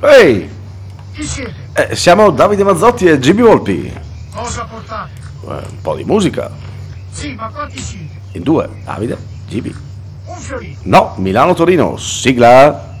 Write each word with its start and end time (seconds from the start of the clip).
Ehi, 0.00 0.48
Chi 1.12 1.22
siete? 1.24 1.54
eh, 1.72 1.96
siamo 1.96 2.30
Davide 2.30 2.64
Mazzotti 2.64 3.06
e 3.06 3.18
Jimmy 3.18 3.42
Volpi. 3.42 3.92
Cosa 4.34 4.64
portate? 4.64 5.10
Eh, 5.42 5.48
un 5.70 5.80
po' 5.80 5.94
di 5.96 6.04
musica. 6.04 6.50
Sì, 7.10 7.34
ma 7.34 7.48
quanti 7.48 7.78
siete? 7.78 8.14
In 8.32 8.42
due, 8.42 8.68
Davide, 8.84 9.16
Jimmy. 9.48 9.74
Un 10.26 10.36
fiorino. 10.36 10.76
No, 10.82 11.14
Milano-Torino, 11.16 11.96
sigla. 11.96 12.98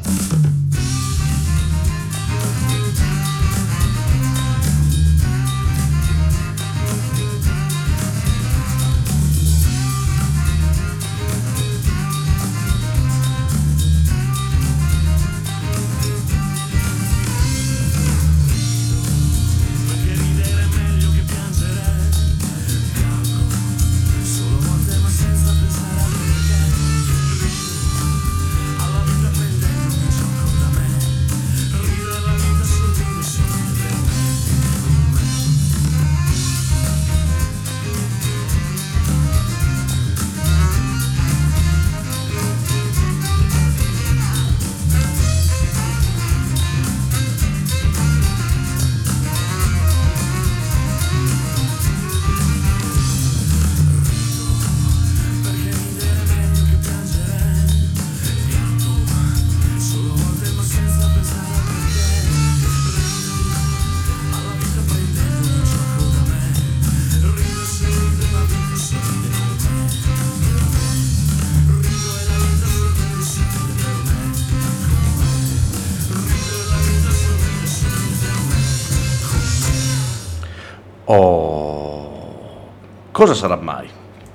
Cosa 83.26 83.38
sarà 83.38 83.56
mai 83.56 83.88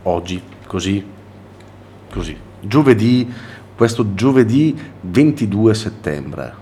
oggi, 0.03 0.41
così, 0.67 1.01
così, 2.11 2.35
giovedì, 2.59 3.31
questo 3.73 4.13
giovedì 4.13 4.77
22 4.99 5.73
settembre? 5.73 6.53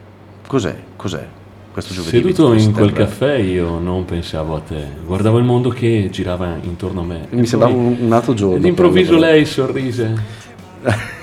Cos'è? 0.45 0.75
Cos'è 0.95 1.27
questo 1.71 1.93
giovedì? 1.95 2.17
Seduto 2.17 2.49
22 2.49 2.61
in 2.61 2.71
quel 2.71 2.89
settembre? 2.89 3.05
caffè 3.05 3.35
io 3.37 3.79
non 3.79 4.05
pensavo 4.05 4.55
a 4.55 4.59
te, 4.59 4.85
guardavo 5.03 5.39
il 5.39 5.43
mondo 5.43 5.69
che 5.69 6.09
girava 6.11 6.55
intorno 6.61 7.01
a 7.01 7.03
me. 7.05 7.27
Mi 7.31 7.47
sembrava 7.47 7.73
un, 7.73 8.11
altro 8.11 8.35
giorno. 8.35 8.57
Ed 8.57 8.65
improvviso 8.65 9.15
però. 9.15 9.25
lei 9.25 9.45
sorrise. 9.45 10.47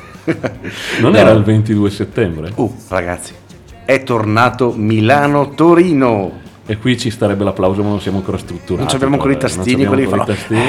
Non 1.01 1.13
No. 1.13 1.19
era 1.19 1.31
il 1.31 1.45
22 1.45 1.89
settembre? 1.89 2.51
Uh, 2.57 2.75
ragazzi, 2.89 3.33
è 3.85 4.03
tornato 4.03 4.73
Milano-Torino. 4.77 6.33
E 6.69 6.79
qui 6.79 6.99
ci 6.99 7.11
starebbe 7.11 7.45
l'applauso, 7.45 7.83
ma 7.83 7.91
non 7.91 8.01
siamo 8.01 8.19
ancora 8.19 8.39
strutturati. 8.39 8.87
Non 8.87 8.95
abbiamo 8.97 9.15
ancora 9.15 9.33
i 9.33 9.37
eh, 9.37 9.39
tastini, 9.39 9.85
quelli 9.87 10.03
ancora 10.05 10.23
i 10.25 10.27
tastini, 10.27 10.61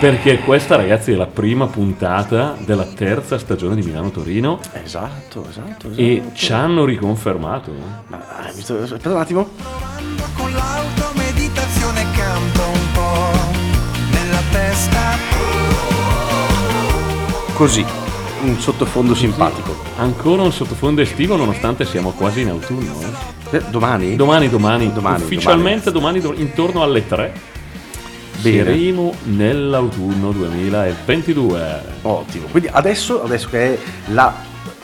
Perché 0.00 0.38
questa, 0.40 0.74
ragazzi, 0.76 1.12
è 1.12 1.14
la 1.14 1.26
prima 1.26 1.66
puntata 1.66 2.56
della 2.58 2.84
terza 2.84 3.38
stagione 3.38 3.76
di 3.76 3.82
Milano-Torino 3.82 4.58
Esatto, 4.82 5.46
esatto, 5.48 5.86
esatto. 5.88 6.00
e 6.00 6.22
ci 6.34 6.52
hanno 6.52 6.84
riconfermato. 6.84 7.70
eh. 7.70 7.74
Ma, 8.08 8.18
hai 8.44 8.52
visto- 8.54 8.78
aspetta 8.82 9.10
un 9.10 9.16
attimo. 9.20 9.48
con 10.36 10.50
l'auto 10.52 11.12
meditazione 11.16 12.02
un 12.02 12.92
po' 12.92 13.30
nella 14.10 14.40
testa 14.50 15.16
Così, 17.54 17.84
un 18.42 18.56
sottofondo 18.58 19.14
simpatico. 19.14 19.76
Ancora 19.98 20.42
un 20.42 20.52
sottofondo 20.52 21.00
estivo 21.00 21.36
nonostante 21.36 21.84
siamo 21.84 22.10
quasi 22.10 22.40
in 22.42 22.48
autunno. 22.50 23.00
eh. 23.02 23.37
Eh, 23.50 23.62
domani? 23.70 24.14
Domani, 24.16 24.48
domani, 24.50 24.92
Domani, 24.92 25.22
ufficialmente 25.22 25.90
domani, 25.90 26.20
do- 26.20 26.34
intorno 26.36 26.82
alle 26.82 27.06
3 27.06 27.32
Bene. 28.42 28.64
saremo 28.64 29.14
nell'autunno 29.24 30.32
2022. 30.32 31.82
Ottimo. 32.02 32.46
Quindi 32.50 32.68
adesso, 32.70 33.22
adesso 33.22 33.48
che 33.48 33.74
è 33.74 33.78
la 34.12 34.34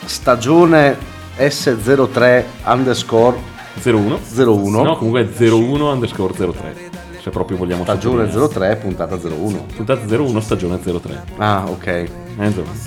stagione 0.05 0.97
S03 1.37 2.43
underscore 2.65 3.37
01? 3.83 4.19
01, 4.35 4.83
No, 4.83 4.95
comunque 4.97 5.21
è 5.29 5.43
01 5.49 5.91
underscore 5.91 6.33
03. 6.33 6.93
Se 7.21 7.29
proprio 7.31 7.57
vogliamo 7.57 7.83
stagione 7.83 8.29
sottolineare. 8.31 8.75
03, 8.77 8.81
puntata 8.87 9.15
01. 9.15 9.65
Puntata 9.75 10.15
01, 10.15 10.39
stagione 10.41 10.79
03. 10.79 11.23
Ah, 11.37 11.63
ok. 11.67 11.85
Eh, 11.87 12.09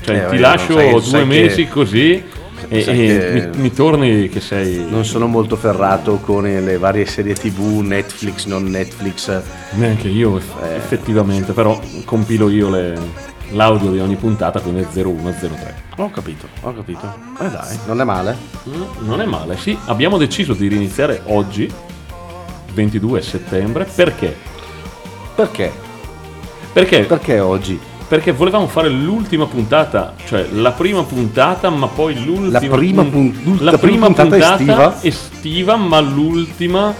cioè, 0.02 0.24
Eh, 0.26 0.28
ti 0.30 0.38
lascio 0.38 0.74
sai 0.74 0.90
due 0.90 1.00
sai 1.02 1.20
che- 1.20 1.26
mesi 1.26 1.68
così 1.68 2.24
e, 2.68 2.84
e 2.86 3.50
mi, 3.52 3.60
mi 3.62 3.72
torni 3.72 4.28
che 4.28 4.40
sei... 4.40 4.84
Non 4.88 5.04
sono 5.04 5.26
molto 5.26 5.56
ferrato 5.56 6.16
con 6.16 6.42
le 6.44 6.78
varie 6.78 7.06
serie 7.06 7.34
tv, 7.34 7.80
Netflix, 7.80 8.46
non 8.46 8.64
Netflix. 8.64 9.40
Neanche 9.74 10.08
io 10.08 10.38
Eh. 10.38 10.74
effettivamente, 10.74 11.52
però 11.52 11.78
compilo 12.04 12.48
io 12.48 12.68
le- 12.70 13.26
l'audio 13.52 13.90
di 13.92 13.98
ogni 14.00 14.16
puntata, 14.16 14.60
quindi 14.60 14.82
è 14.82 14.86
0103. 14.92 15.74
Ho 15.96 16.10
capito, 16.10 16.46
ho 16.62 16.74
capito. 16.74 17.12
Eh 17.40 17.48
dai, 17.48 17.78
non 17.86 18.00
è 18.00 18.04
male. 18.04 18.36
Mm, 18.68 18.82
Non 19.06 19.20
è 19.20 19.24
male, 19.24 19.56
sì. 19.56 19.76
Abbiamo 19.86 20.18
deciso 20.18 20.52
di 20.54 20.68
riniziare 20.68 21.22
oggi, 21.26 21.70
22 22.74 23.22
settembre, 23.22 23.86
perché? 23.94 24.36
Perché? 25.34 25.72
Perché? 26.72 27.00
Perché 27.04 27.40
oggi? 27.40 27.78
Perché 28.08 28.32
volevamo 28.32 28.66
fare 28.68 28.88
l'ultima 28.88 29.44
puntata, 29.46 30.14
cioè 30.24 30.46
la 30.52 30.72
prima 30.72 31.02
puntata, 31.02 31.68
ma 31.68 31.88
poi 31.88 32.14
l'ultima 32.24 32.58
La 32.60 32.68
prima 32.76 33.04
pun- 33.04 33.58
la 33.60 33.76
prima 33.78 34.06
puntata 34.06 34.36
estiva? 34.54 34.96
estiva, 35.02 35.76
ma 35.76 36.00
l'ultima 36.00 36.94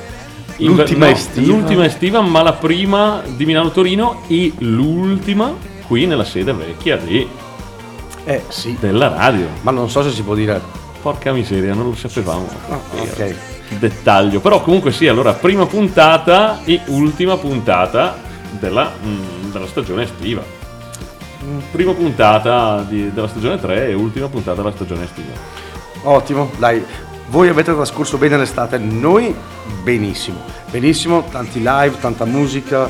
L'ultima 0.59 1.07
no, 1.07 1.13
estiva? 1.13 1.47
l'ultima 1.47 1.85
estiva, 1.87 2.21
ma 2.21 2.43
la 2.43 2.53
prima 2.53 3.23
di 3.27 3.47
Milano 3.47 3.71
Torino 3.71 4.23
e 4.27 4.53
l'ultima 4.59 5.55
qui 5.87 6.05
nella 6.05 6.25
sede 6.25 6.53
vecchia 6.53 6.97
di- 6.99 7.27
Eh 8.25 8.43
sì. 8.49 8.77
della 8.79 9.09
radio. 9.09 9.47
Ma 9.63 9.71
non 9.71 9.89
so 9.89 10.03
se 10.03 10.11
si 10.11 10.23
può 10.23 10.35
dire. 10.35 10.61
Porca 11.01 11.33
miseria, 11.33 11.73
non 11.75 11.85
lo 11.85 11.95
sapevamo. 11.95 12.47
Ah, 12.69 12.79
ok. 13.01 13.35
Dettaglio, 13.79 14.41
però 14.41 14.61
comunque 14.61 14.91
sì, 14.93 15.07
allora 15.07 15.33
prima 15.33 15.65
puntata 15.65 16.61
e 16.65 16.81
ultima 16.89 17.37
puntata 17.39 18.19
della, 18.59 18.91
mm, 19.03 19.51
della 19.53 19.67
stagione 19.67 20.03
estiva. 20.03 20.43
Prima 21.71 21.93
puntata 21.93 22.83
di- 22.83 23.13
della 23.13 23.29
stagione 23.29 23.61
3 23.61 23.89
e 23.89 23.95
ultima 23.95 24.29
puntata 24.29 24.57
della 24.61 24.75
stagione 24.75 25.05
estiva. 25.05 25.33
Ottimo, 26.03 26.51
dai. 26.59 26.85
Voi 27.29 27.49
avete 27.49 27.75
trascorso 27.75 28.17
bene 28.17 28.37
l'estate, 28.39 28.79
noi 28.79 29.35
benissimo. 29.83 30.41
Benissimo, 30.71 31.25
tanti 31.31 31.59
live, 31.59 31.97
tanta 32.01 32.25
musica. 32.25 32.89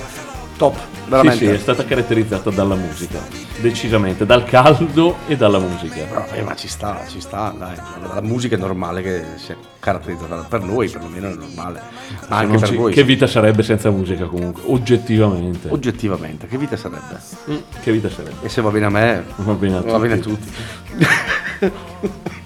Top, 0.58 0.76
veramente. 1.06 1.38
Sì, 1.38 1.44
sì, 1.46 1.50
è 1.52 1.58
stata 1.58 1.84
caratterizzata 1.84 2.50
dalla 2.50 2.74
musica, 2.74 3.20
decisamente, 3.60 4.26
dal 4.26 4.42
caldo 4.44 5.18
e 5.28 5.36
dalla 5.36 5.60
musica. 5.60 6.04
Vabbè, 6.12 6.42
ma 6.42 6.56
ci 6.56 6.66
sta, 6.66 7.02
ci 7.08 7.20
sta, 7.20 7.54
dai. 7.56 7.76
La 8.12 8.20
musica 8.22 8.56
è 8.56 8.58
normale 8.58 9.00
che 9.00 9.22
sia 9.36 9.56
caratterizzata 9.78 10.34
per 10.48 10.62
noi, 10.62 10.88
perlomeno 10.88 11.28
è 11.30 11.34
normale. 11.34 11.80
Ma 12.28 12.36
anche 12.38 12.58
per 12.58 12.68
ci- 12.70 12.74
voi. 12.74 12.92
Che 12.92 13.04
vita 13.04 13.28
sarebbe 13.28 13.62
senza 13.62 13.88
musica 13.90 14.24
comunque, 14.24 14.62
oggettivamente. 14.66 15.68
Oggettivamente, 15.70 16.48
che 16.48 16.58
vita 16.58 16.76
sarebbe? 16.76 17.20
Mm, 17.50 17.56
che 17.80 17.92
vita 17.92 18.10
sarebbe? 18.10 18.44
E 18.44 18.48
se 18.48 18.60
va 18.60 18.70
bene 18.70 18.86
a 18.86 18.90
me, 18.90 19.24
Va 19.36 19.52
bene 19.52 19.76
a 19.76 19.80
va 19.82 19.98
bene 20.00 20.14
a 20.14 20.18
tutti. 20.18 20.50
tutti. 20.98 22.16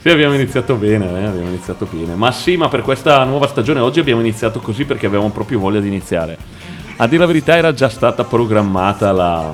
Sì, 0.00 0.08
abbiamo 0.08 0.34
iniziato 0.34 0.74
bene, 0.74 1.04
eh, 1.06 1.24
abbiamo 1.26 1.46
iniziato 1.48 1.86
bene. 1.88 2.16
Ma 2.16 2.32
sì, 2.32 2.56
ma 2.56 2.68
per 2.68 2.82
questa 2.82 3.22
nuova 3.22 3.46
stagione 3.46 3.78
oggi 3.78 4.00
abbiamo 4.00 4.20
iniziato 4.20 4.58
così 4.58 4.84
perché 4.84 5.06
avevamo 5.06 5.30
proprio 5.30 5.60
voglia 5.60 5.78
di 5.78 5.86
iniziare. 5.86 6.36
A 6.96 7.06
dire 7.06 7.20
la 7.20 7.26
verità 7.26 7.56
era 7.56 7.72
già 7.72 7.88
stata 7.88 8.24
programmata 8.24 9.12
la, 9.12 9.52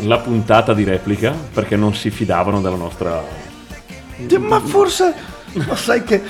la 0.00 0.18
puntata 0.18 0.74
di 0.74 0.84
replica 0.84 1.34
perché 1.52 1.76
non 1.76 1.94
si 1.94 2.10
fidavano 2.10 2.60
della 2.60 2.76
nostra... 2.76 3.22
Ma 4.38 4.60
forse. 4.60 5.14
Ma 5.54 5.76
sai 5.76 6.02
che. 6.04 6.22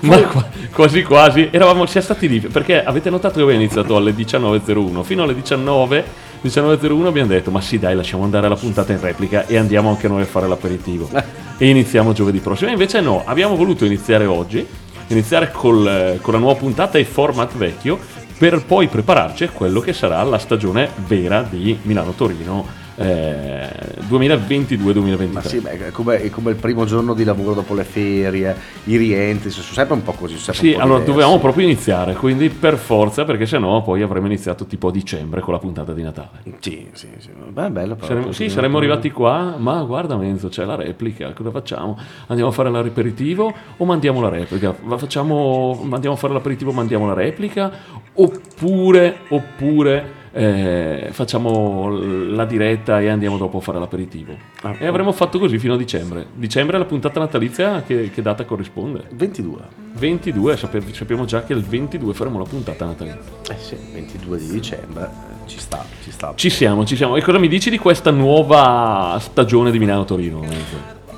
Ma 0.00 0.16
qua- 0.22 0.48
quasi 0.72 1.02
quasi 1.02 1.48
eravamo 1.50 1.84
siamo 1.86 2.06
stati 2.06 2.28
lì 2.28 2.40
perché 2.40 2.82
avete 2.82 3.10
notato 3.10 3.34
che 3.36 3.42
abbiamo 3.42 3.60
iniziato 3.60 3.96
alle 3.96 4.12
19.01 4.12 5.02
fino 5.02 5.22
alle 5.24 5.34
19 5.34 6.04
19.01 6.42 7.06
abbiamo 7.06 7.28
detto 7.28 7.50
ma 7.50 7.60
sì 7.60 7.78
dai 7.78 7.94
lasciamo 7.94 8.24
andare 8.24 8.48
la 8.48 8.56
puntata 8.56 8.92
in 8.92 9.00
replica 9.00 9.46
e 9.46 9.58
andiamo 9.58 9.90
anche 9.90 10.08
noi 10.08 10.22
a 10.22 10.26
fare 10.26 10.48
l'aperitivo 10.48 11.10
e 11.58 11.68
iniziamo 11.68 12.12
giovedì 12.12 12.38
prossimo 12.38 12.70
E 12.70 12.72
invece 12.72 13.00
no 13.00 13.22
abbiamo 13.26 13.56
voluto 13.56 13.84
iniziare 13.84 14.24
oggi 14.24 14.66
iniziare 15.08 15.50
col- 15.50 16.18
con 16.22 16.32
la 16.32 16.38
nuova 16.38 16.58
puntata 16.58 16.96
e 16.96 17.04
format 17.04 17.54
vecchio 17.56 17.98
per 18.40 18.64
poi 18.64 18.88
prepararci 18.88 19.44
a 19.44 19.50
quello 19.50 19.80
che 19.80 19.92
sarà 19.92 20.22
la 20.22 20.38
stagione 20.38 20.88
vera 21.06 21.42
di 21.42 21.78
Milano-Torino 21.82 22.66
eh, 22.96 23.68
2022-2023. 24.10 25.32
Ma 25.32 25.42
sì, 25.42 25.58
beh, 25.60 25.86
è 25.86 25.90
come, 25.90 26.20
è 26.20 26.30
come 26.30 26.50
il 26.50 26.56
primo 26.56 26.84
giorno 26.84 27.14
di 27.14 27.24
lavoro 27.24 27.54
dopo 27.54 27.74
le 27.74 27.84
ferie, 27.84 28.56
i 28.84 28.96
rientri, 28.96 29.50
sono 29.50 29.64
sempre 29.64 29.94
un 29.94 30.02
po' 30.02 30.12
così. 30.12 30.36
Sì, 30.36 30.72
allora 30.72 30.98
diversi. 30.98 31.04
dovevamo 31.06 31.38
proprio 31.38 31.64
iniziare, 31.64 32.14
quindi 32.14 32.48
per 32.50 32.76
forza, 32.76 33.24
perché 33.24 33.46
sennò 33.46 33.82
poi 33.82 34.02
avremmo 34.02 34.26
iniziato 34.26 34.66
tipo 34.66 34.88
a 34.88 34.90
dicembre 34.90 35.40
con 35.40 35.52
la 35.52 35.58
puntata 35.60 35.92
di 35.92 36.02
Natale. 36.02 36.42
Sì, 36.58 36.88
sì, 36.92 37.08
sì. 37.18 37.30
Beh, 37.48 37.66
è 37.66 37.70
bello 37.70 37.94
però. 37.94 38.06
Saremmo, 38.06 38.32
sì, 38.32 38.48
saremmo 38.48 38.78
arrivati 38.78 39.10
qua, 39.10 39.54
ma 39.56 39.82
guarda 39.82 40.16
Menzo, 40.16 40.48
c'è 40.48 40.64
la 40.64 40.74
replica, 40.74 41.32
cosa 41.32 41.50
facciamo? 41.50 41.98
Andiamo 42.26 42.50
a 42.50 42.52
fare 42.52 42.70
l'aperitivo 42.70 43.52
o 43.76 43.84
mandiamo 43.84 44.20
la 44.20 44.28
replica? 44.28 44.74
Facciamo, 44.96 45.86
andiamo 45.90 46.16
a 46.16 46.18
fare 46.18 46.32
l'aperitivo, 46.32 46.72
mandiamo 46.72 47.06
la 47.06 47.14
replica? 47.14 47.70
Oppure, 48.14 49.20
oppure 49.28 50.18
eh, 50.32 51.08
facciamo 51.10 51.88
la 51.88 52.44
diretta 52.44 53.00
e 53.00 53.08
andiamo 53.08 53.36
dopo 53.36 53.58
a 53.58 53.60
fare 53.60 53.78
l'aperitivo? 53.78 54.32
Ah, 54.62 54.74
e 54.78 54.86
avremmo 54.86 55.12
fatto 55.12 55.38
così 55.38 55.58
fino 55.58 55.74
a 55.74 55.76
dicembre. 55.76 56.26
Dicembre 56.34 56.76
è 56.76 56.78
la 56.78 56.84
puntata 56.86 57.18
natalizia, 57.18 57.82
che, 57.82 58.10
che 58.10 58.22
data 58.22 58.44
corrisponde? 58.44 59.04
22. 59.10 59.58
22, 59.94 60.56
sape- 60.56 60.82
sappiamo 60.92 61.24
già 61.24 61.42
che 61.42 61.52
il 61.52 61.62
22 61.62 62.14
faremo 62.14 62.38
la 62.38 62.44
puntata 62.44 62.84
natalizia. 62.84 63.20
Eh 63.50 63.56
sì, 63.58 63.76
22 63.92 64.38
di 64.38 64.50
dicembre, 64.50 65.04
eh, 65.04 65.48
ci 65.48 65.58
sta, 65.58 65.84
ci 66.02 66.10
sta. 66.12 66.32
Ci 66.36 66.50
siamo, 66.50 66.84
ci 66.84 66.94
siamo. 66.96 67.16
E 67.16 67.22
cosa 67.22 67.38
mi 67.38 67.48
dici 67.48 67.70
di 67.70 67.78
questa 67.78 68.10
nuova 68.10 69.16
stagione 69.20 69.70
di 69.70 69.78
Milano-Torino? 69.78 70.44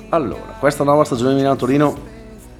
Allora, 0.09 0.55
questa 0.59 0.83
nuova 0.83 1.03
stagione 1.03 1.29
di 1.31 1.35
Milano-Torino 1.37 1.95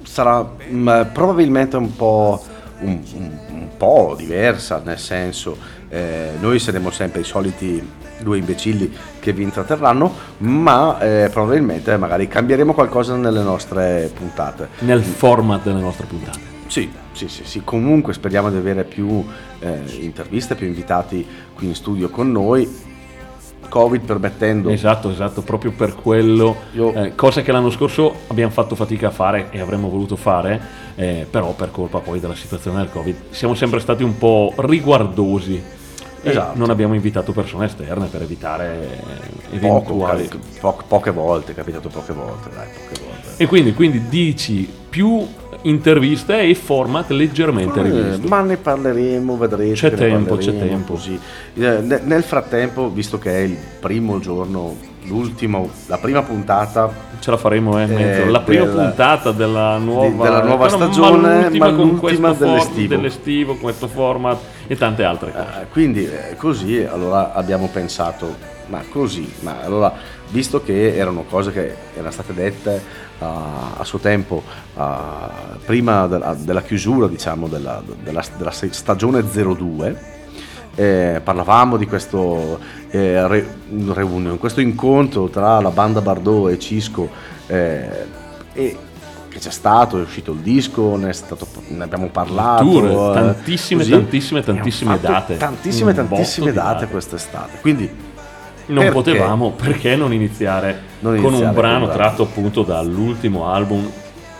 sarà 0.02 0.48
mm, 0.70 0.88
probabilmente 1.12 1.76
un 1.76 1.94
po', 1.96 2.42
un, 2.80 3.00
un- 3.14 3.38
un 3.50 3.68
po' 3.76 4.14
diversa, 4.16 4.80
nel 4.84 4.98
senso, 4.98 5.56
eh, 5.94 6.30
noi 6.40 6.58
saremo 6.58 6.90
sempre 6.90 7.20
i 7.20 7.24
soliti 7.24 7.80
due 8.18 8.38
imbecilli 8.38 8.92
che 9.20 9.32
vi 9.32 9.44
intratterranno, 9.44 10.12
ma 10.38 10.98
eh, 10.98 11.28
probabilmente 11.30 11.96
magari 11.96 12.26
cambieremo 12.26 12.74
qualcosa 12.74 13.14
nelle 13.16 13.42
nostre 13.42 14.10
puntate. 14.12 14.68
Nel 14.80 15.02
format 15.02 15.62
delle 15.62 15.80
nostre 15.80 16.06
puntate. 16.06 16.52
Sì, 16.66 16.90
sì, 17.12 17.28
sì, 17.28 17.44
sì. 17.44 17.62
comunque 17.62 18.12
speriamo 18.12 18.50
di 18.50 18.56
avere 18.56 18.82
più 18.82 19.24
eh, 19.60 19.82
interviste, 20.00 20.56
più 20.56 20.66
invitati 20.66 21.24
qui 21.54 21.68
in 21.68 21.74
studio 21.76 22.08
con 22.08 22.32
noi, 22.32 22.68
Covid 23.68 24.02
permettendo. 24.04 24.70
Esatto, 24.70 25.10
esatto, 25.10 25.42
proprio 25.42 25.70
per 25.70 25.94
quello, 25.94 26.56
Io- 26.72 26.92
eh, 26.92 27.14
cosa 27.14 27.42
che 27.42 27.52
l'anno 27.52 27.70
scorso 27.70 28.14
abbiamo 28.26 28.50
fatto 28.50 28.74
fatica 28.74 29.08
a 29.08 29.10
fare 29.12 29.48
e 29.50 29.60
avremmo 29.60 29.88
voluto 29.88 30.16
fare, 30.16 30.60
eh, 30.96 31.26
però 31.30 31.52
per 31.52 31.70
colpa 31.70 32.00
poi 32.00 32.18
della 32.18 32.34
situazione 32.34 32.78
del 32.78 32.90
Covid 32.90 33.16
siamo 33.30 33.54
sempre 33.54 33.78
stati 33.78 34.02
un 34.02 34.18
po' 34.18 34.52
riguardosi. 34.56 35.82
Esatto. 36.30 36.58
non 36.58 36.70
abbiamo 36.70 36.94
invitato 36.94 37.32
persone 37.32 37.66
esterne 37.66 38.06
per 38.06 38.22
evitare 38.22 39.02
Poco, 39.58 39.92
eventuali. 39.92 40.28
ca- 40.28 40.38
po- 40.60 40.82
poche 40.86 41.10
volte, 41.10 41.52
è 41.52 41.54
capitato 41.54 41.88
poche 41.88 42.12
volte, 42.12 42.48
dai, 42.54 42.66
poche 42.68 43.00
volte. 43.04 43.42
E 43.42 43.46
quindi, 43.46 43.72
quindi 43.74 44.08
dici 44.08 44.68
più 44.88 45.26
interviste 45.64 46.40
e 46.40 46.54
format 46.54 47.10
leggermente 47.10 47.80
Eh, 47.80 47.82
rivisti. 47.82 48.28
ma 48.28 48.40
ne 48.42 48.56
parleremo, 48.56 49.36
vedrete. 49.36 49.72
C'è 49.74 49.92
tempo, 49.92 50.36
c'è 50.36 50.56
tempo. 50.58 50.94
Così. 50.94 51.18
Eh, 51.54 51.78
ne- 51.80 52.00
nel 52.04 52.22
frattempo, 52.22 52.90
visto 52.90 53.18
che 53.18 53.30
è 53.32 53.40
il 53.40 53.56
primo 53.80 54.18
giorno, 54.20 54.76
l'ultimo, 55.06 55.68
la 55.86 55.98
prima 55.98 56.22
puntata 56.22 57.12
Ce 57.20 57.30
la 57.30 57.36
faremo, 57.38 57.80
eh, 57.80 57.86
Menzo. 57.86 58.30
la 58.30 58.40
Eh, 58.40 58.44
prima 58.44 58.64
del- 58.64 58.74
puntata 58.74 59.30
della 59.32 59.78
nuova, 59.78 60.24
della 60.24 60.42
nuova 60.42 60.64
ma 60.64 60.68
stagione, 60.68 61.40
l'ultima 61.42 61.70
ma 61.70 61.74
con 61.76 61.86
l'ultima 61.88 62.28
questo 62.34 62.46
for- 62.58 62.86
dell'estivo. 62.88 63.52
con 63.52 63.60
questo 63.60 63.88
format 63.88 64.38
e 64.66 64.76
tante 64.76 65.04
altre 65.04 65.32
cose. 65.32 65.44
Eh, 65.62 65.66
quindi 65.72 66.04
eh, 66.04 66.36
così 66.36 66.82
allora 66.84 67.32
abbiamo 67.32 67.68
pensato, 67.72 68.34
ma 68.66 68.82
così, 68.90 69.30
ma 69.40 69.56
allora 69.62 69.92
visto 70.28 70.62
che 70.62 70.94
erano 70.96 71.24
cose 71.28 71.50
che 71.52 71.74
erano 71.94 72.10
state 72.10 72.34
dette 72.34 72.82
ah, 73.18 73.74
a 73.78 73.84
suo 73.84 73.98
tempo, 73.98 74.42
ah, 74.76 75.30
prima 75.64 76.06
della, 76.06 76.34
della 76.34 76.62
chiusura 76.62 77.06
diciamo 77.08 77.48
della, 77.48 77.82
della- 78.02 78.24
della 78.36 78.50
stagione 78.52 79.22
02, 79.22 80.12
eh, 80.76 81.20
parlavamo 81.22 81.76
di 81.76 81.86
questo 81.86 82.58
eh, 82.90 83.26
re- 83.28 83.56
reunion, 83.92 84.38
questo 84.38 84.60
incontro 84.60 85.28
tra 85.28 85.60
la 85.60 85.70
banda 85.70 86.00
Bardot 86.00 86.50
e 86.50 86.58
Cisco 86.58 87.08
eh, 87.46 87.88
e 88.52 88.78
che 89.28 89.38
c'è 89.40 89.50
stato, 89.50 89.98
è 89.98 90.02
uscito 90.02 90.30
il 90.32 90.38
disco, 90.38 90.96
ne, 90.96 91.12
stato- 91.12 91.46
ne 91.68 91.82
abbiamo 91.82 92.08
parlato. 92.08 92.62
Tour, 92.62 92.84
eh, 92.86 93.14
tantissime, 93.14 93.80
così. 93.80 93.90
tantissime, 93.92 94.42
tantissime 94.44 95.00
date. 95.00 95.36
Tantissime, 95.36 95.92
tantissime 95.92 96.52
date. 96.52 96.86
quest'estate. 96.86 97.58
Quindi 97.60 97.90
non 98.66 98.84
perché? 98.84 98.92
potevamo, 98.92 99.50
perché 99.52 99.96
non 99.96 100.12
iniziare 100.12 100.80
Non 101.00 101.16
con 101.16 101.24
iniziare 101.26 101.46
un 101.46 101.54
brano 101.54 101.86
con- 101.86 101.94
tratto 101.94 102.22
appunto 102.22 102.62
dall'ultimo 102.62 103.46
album 103.48 103.90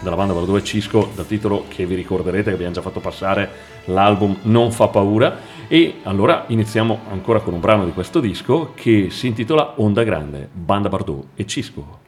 della 0.00 0.16
banda 0.16 0.34
Bardot 0.34 0.58
e 0.60 0.64
Cisco, 0.64 1.10
dal 1.14 1.26
titolo 1.26 1.64
che 1.68 1.86
vi 1.86 1.94
ricorderete 1.94 2.50
che 2.50 2.54
abbiamo 2.54 2.74
già 2.74 2.82
fatto 2.82 3.00
passare, 3.00 3.48
l'album 3.86 4.36
Non 4.42 4.70
fa 4.70 4.88
paura. 4.88 5.52
E 5.66 6.00
allora 6.02 6.44
iniziamo 6.48 7.00
ancora 7.10 7.40
con 7.40 7.54
un 7.54 7.60
brano 7.60 7.86
di 7.86 7.92
questo 7.92 8.20
disco 8.20 8.72
che 8.74 9.08
si 9.10 9.26
intitola 9.28 9.74
Onda 9.76 10.02
Grande, 10.02 10.46
banda 10.52 10.88
Bardot 10.90 11.24
e 11.36 11.46
Cisco. 11.46 12.00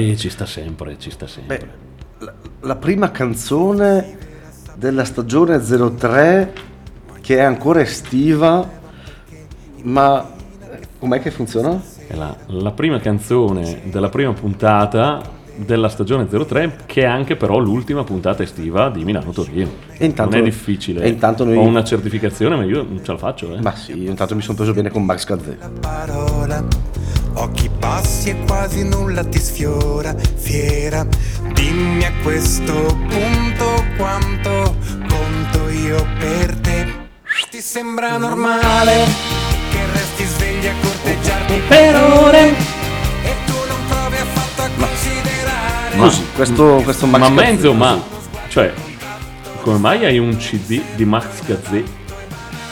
Beh, 0.00 0.16
ci 0.16 0.30
sta 0.30 0.46
sempre, 0.46 0.98
ci 0.98 1.10
sta 1.10 1.26
sempre. 1.26 1.58
Beh, 1.58 2.24
la, 2.24 2.34
la 2.60 2.76
prima 2.76 3.10
canzone 3.10 4.16
della 4.76 5.04
stagione 5.04 5.60
03 5.60 6.52
che 7.20 7.36
è 7.36 7.42
ancora 7.42 7.82
estiva, 7.82 8.66
ma 9.82 10.32
eh, 10.70 10.80
com'è 10.98 11.20
che 11.20 11.30
funziona? 11.30 11.78
È 12.06 12.14
la, 12.14 12.34
la 12.46 12.70
prima 12.72 12.98
canzone 12.98 13.82
della 13.84 14.08
prima 14.08 14.32
puntata 14.32 15.20
della 15.64 15.88
stagione 15.88 16.26
03 16.26 16.78
che 16.86 17.02
è 17.02 17.04
anche 17.06 17.36
però 17.36 17.58
l'ultima 17.58 18.04
puntata 18.04 18.42
estiva 18.42 18.88
di 18.90 19.04
Milano 19.04 19.30
Torino. 19.32 19.68
Intanto- 19.98 20.36
non 20.36 20.40
è 20.40 20.48
difficile. 20.48 21.08
intanto 21.08 21.44
noi- 21.44 21.56
Ho 21.56 21.62
una 21.62 21.84
certificazione, 21.84 22.56
ma 22.56 22.64
io 22.64 22.82
non 22.88 23.00
ce 23.04 23.12
la 23.12 23.18
faccio, 23.18 23.54
eh. 23.54 23.60
Ma 23.60 23.74
sì, 23.74 23.96
io 24.02 24.10
intanto 24.10 24.34
mi 24.34 24.42
sono 24.42 24.56
preso 24.56 24.72
bene 24.72 24.90
con 24.90 25.04
Max 25.04 25.24
Gazzè. 25.26 25.56
parola 25.80 26.64
Occhi 27.34 27.70
bassi 27.78 28.30
e 28.30 28.36
quasi 28.44 28.82
nulla 28.88 29.22
ti 29.24 29.38
sfiora 29.38 30.14
Fiera 30.34 31.06
Dimmi 31.54 32.04
a 32.04 32.12
questo 32.22 32.72
punto 33.08 33.84
quanto 33.96 34.74
conto 35.08 35.68
io 35.70 36.04
per 36.18 36.56
te 36.56 36.86
Ti 37.50 37.60
sembra 37.60 38.16
normale 38.16 39.04
che 39.70 39.78
resti 39.92 40.24
svegli 40.24 40.66
a 40.66 40.72
corteggiarti 40.82 41.60
per 41.68 41.94
ore 41.96 42.69
Così, 46.00 46.24
questo, 46.34 46.80
questo 46.82 47.06
Max 47.06 47.20
ma 47.20 47.28
Gazzè, 47.28 47.50
mezzo, 47.50 47.72
ma 47.72 48.02
cioè, 48.48 48.72
come 49.62 49.78
mai 49.78 50.04
hai 50.04 50.18
un 50.18 50.36
CD 50.36 50.80
di 50.94 51.04
Max 51.04 51.44
Gazzè 51.44 51.82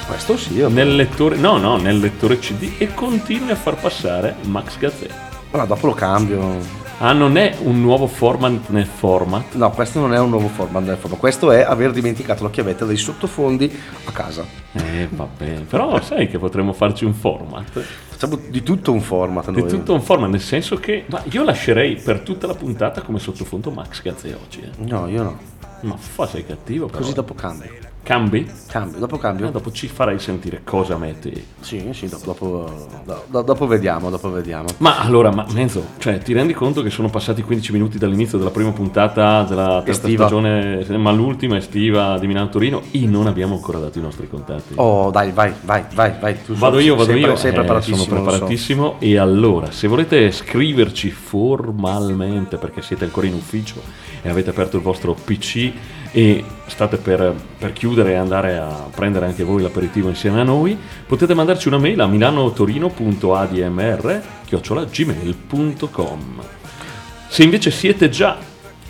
Questo 0.07 0.37
sì, 0.37 0.55
io- 0.55 0.69
nel 0.69 0.95
lettore? 0.97 1.37
No, 1.37 1.57
no, 1.59 1.77
nel 1.77 1.99
lettore 1.99 2.39
CD 2.39 2.73
e 2.79 2.95
continui 2.95 3.51
a 3.51 3.57
far 3.57 3.77
passare 3.77 4.37
Max 4.43 4.79
Gazzè. 4.79 5.07
Allora, 5.51 5.67
dopo 5.67 5.87
lo 5.87 5.95
cambio. 5.95 6.87
Ah, 7.00 7.12
non 7.12 7.37
è 7.37 7.57
un 7.62 7.81
nuovo 7.81 8.09
format 8.09 8.71
nel 8.71 8.85
format. 8.87 9.55
No, 9.55 9.71
questo 9.71 10.00
non 10.00 10.12
è 10.14 10.19
un 10.19 10.31
nuovo 10.31 10.49
format 10.49 10.83
del 10.83 10.97
format. 10.97 11.21
Questo 11.21 11.52
è 11.52 11.62
aver 11.62 11.93
dimenticato 11.93 12.43
la 12.43 12.50
chiavetta 12.50 12.85
dei 12.85 12.97
sottofondi 12.97 13.73
a 14.05 14.11
casa. 14.11 14.45
Eh, 14.73 15.09
va 15.12 15.28
bene. 15.37 15.61
Però 15.61 16.00
sai 16.02 16.28
che 16.28 16.38
potremmo 16.38 16.73
farci 16.73 17.05
un 17.05 17.14
format. 17.14 17.81
Facciamo 18.09 18.37
di 18.49 18.64
tutto 18.64 18.90
un 18.90 19.00
format. 19.00 19.49
Di 19.50 19.61
noi. 19.61 19.69
tutto 19.69 19.95
un 19.95 20.02
format, 20.02 20.28
nel 20.31 20.40
senso 20.40 20.76
che 20.78 21.05
ma 21.07 21.23
io 21.31 21.45
lascerei 21.45 21.95
per 21.95 22.19
tutta 22.21 22.49
la 22.49 22.55
puntata 22.55 23.00
come 23.02 23.21
sottofondo 23.21 23.71
Max 23.71 24.02
Gazzè 24.02 24.35
oggi. 24.35 24.61
eh. 24.61 24.71
No, 24.85 25.07
io 25.07 25.23
no. 25.23 25.38
Ma 25.83 25.97
fa 25.97 26.26
sei 26.26 26.45
cattivo 26.45 26.87
però. 26.87 26.99
Così 26.99 27.12
dopo 27.12 27.35
cambio. 27.35 27.88
Cambi? 28.02 28.50
Cambio, 28.69 28.99
dopo 29.00 29.19
cambio. 29.19 29.50
dopo 29.50 29.71
ci 29.71 29.87
farai 29.87 30.19
sentire 30.19 30.62
cosa 30.64 30.97
metti. 30.97 31.31
Sì, 31.61 31.90
sì, 31.93 32.09
dopo, 32.09 32.25
dopo, 32.25 32.71
do- 33.05 33.25
do- 33.26 33.43
dopo 33.43 33.67
vediamo, 33.67 34.09
dopo 34.09 34.31
vediamo. 34.31 34.67
Ma 34.78 34.99
allora, 35.00 35.31
ma 35.31 35.45
Menzo, 35.52 35.85
cioè, 35.99 36.17
ti 36.19 36.33
rendi 36.33 36.55
conto 36.55 36.81
che 36.83 36.88
sono 36.88 37.11
passati 37.11 37.43
15 37.43 37.71
minuti 37.73 37.99
dall'inizio 37.99 38.38
della 38.38 38.50
prima 38.50 38.71
puntata 38.71 39.43
della 39.43 39.83
terza 39.85 39.90
Estiva. 40.07 40.26
stagione, 40.26 40.87
ma 40.97 41.11
l'ultima 41.12 41.59
estiva 41.59 42.19
di 42.19 42.26
Milano 42.26 42.49
Torino, 42.49 42.81
e 42.93 43.00
non 43.00 43.26
abbiamo 43.26 43.57
ancora 43.57 43.78
dato 43.78 43.99
i 43.99 44.02
nostri 44.02 44.26
contatti. 44.26 44.73
Oh, 44.76 45.11
dai, 45.11 45.31
vai, 45.33 45.52
vai, 45.62 45.85
vai, 45.95 46.14
vai. 46.19 46.43
Tu 46.43 46.55
Vado 46.55 46.78
io, 46.78 46.95
vado 46.95 47.11
sempre- 47.12 47.31
io. 47.31 47.37
Sei 47.37 47.50
Eh, 47.50 47.55
preparatissimo. 47.55 47.97
sono 48.05 48.14
lo 48.17 48.23
so. 48.23 48.28
preparatissimo. 48.31 48.97
E 49.00 49.19
allora, 49.19 49.71
se 49.71 49.87
volete 49.87 50.31
scriverci 50.33 51.11
formalmente 51.11 52.57
perché 52.57 52.81
siete 52.81 53.05
ancora 53.05 53.26
in 53.26 53.35
ufficio 53.35 53.83
e 54.23 54.28
avete 54.31 54.49
aperto 54.50 54.76
il 54.76 54.83
vostro 54.83 55.12
PC 55.14 55.73
e 56.12 56.45
state 56.67 56.97
per, 56.97 57.35
per 57.59 57.73
chiudere 57.73 58.12
e 58.12 58.17
andare 58.17 58.57
a 58.57 58.88
prendere 58.95 59.27
anche 59.27 59.43
voi 59.45 59.61
l'aperitivo 59.62 60.09
insieme 60.09 60.41
a 60.41 60.45
noi, 60.45 60.79
potete 61.07 61.35
mandarci 61.35 61.69
una 61.69 61.79
mail 61.79 62.00
a 62.00 62.07
milanotorino.admr 62.07 64.23
gmail.com 64.91 66.43
Se 67.29 67.43
invece 67.43 67.71
siete 67.71 68.09
già 68.09 68.38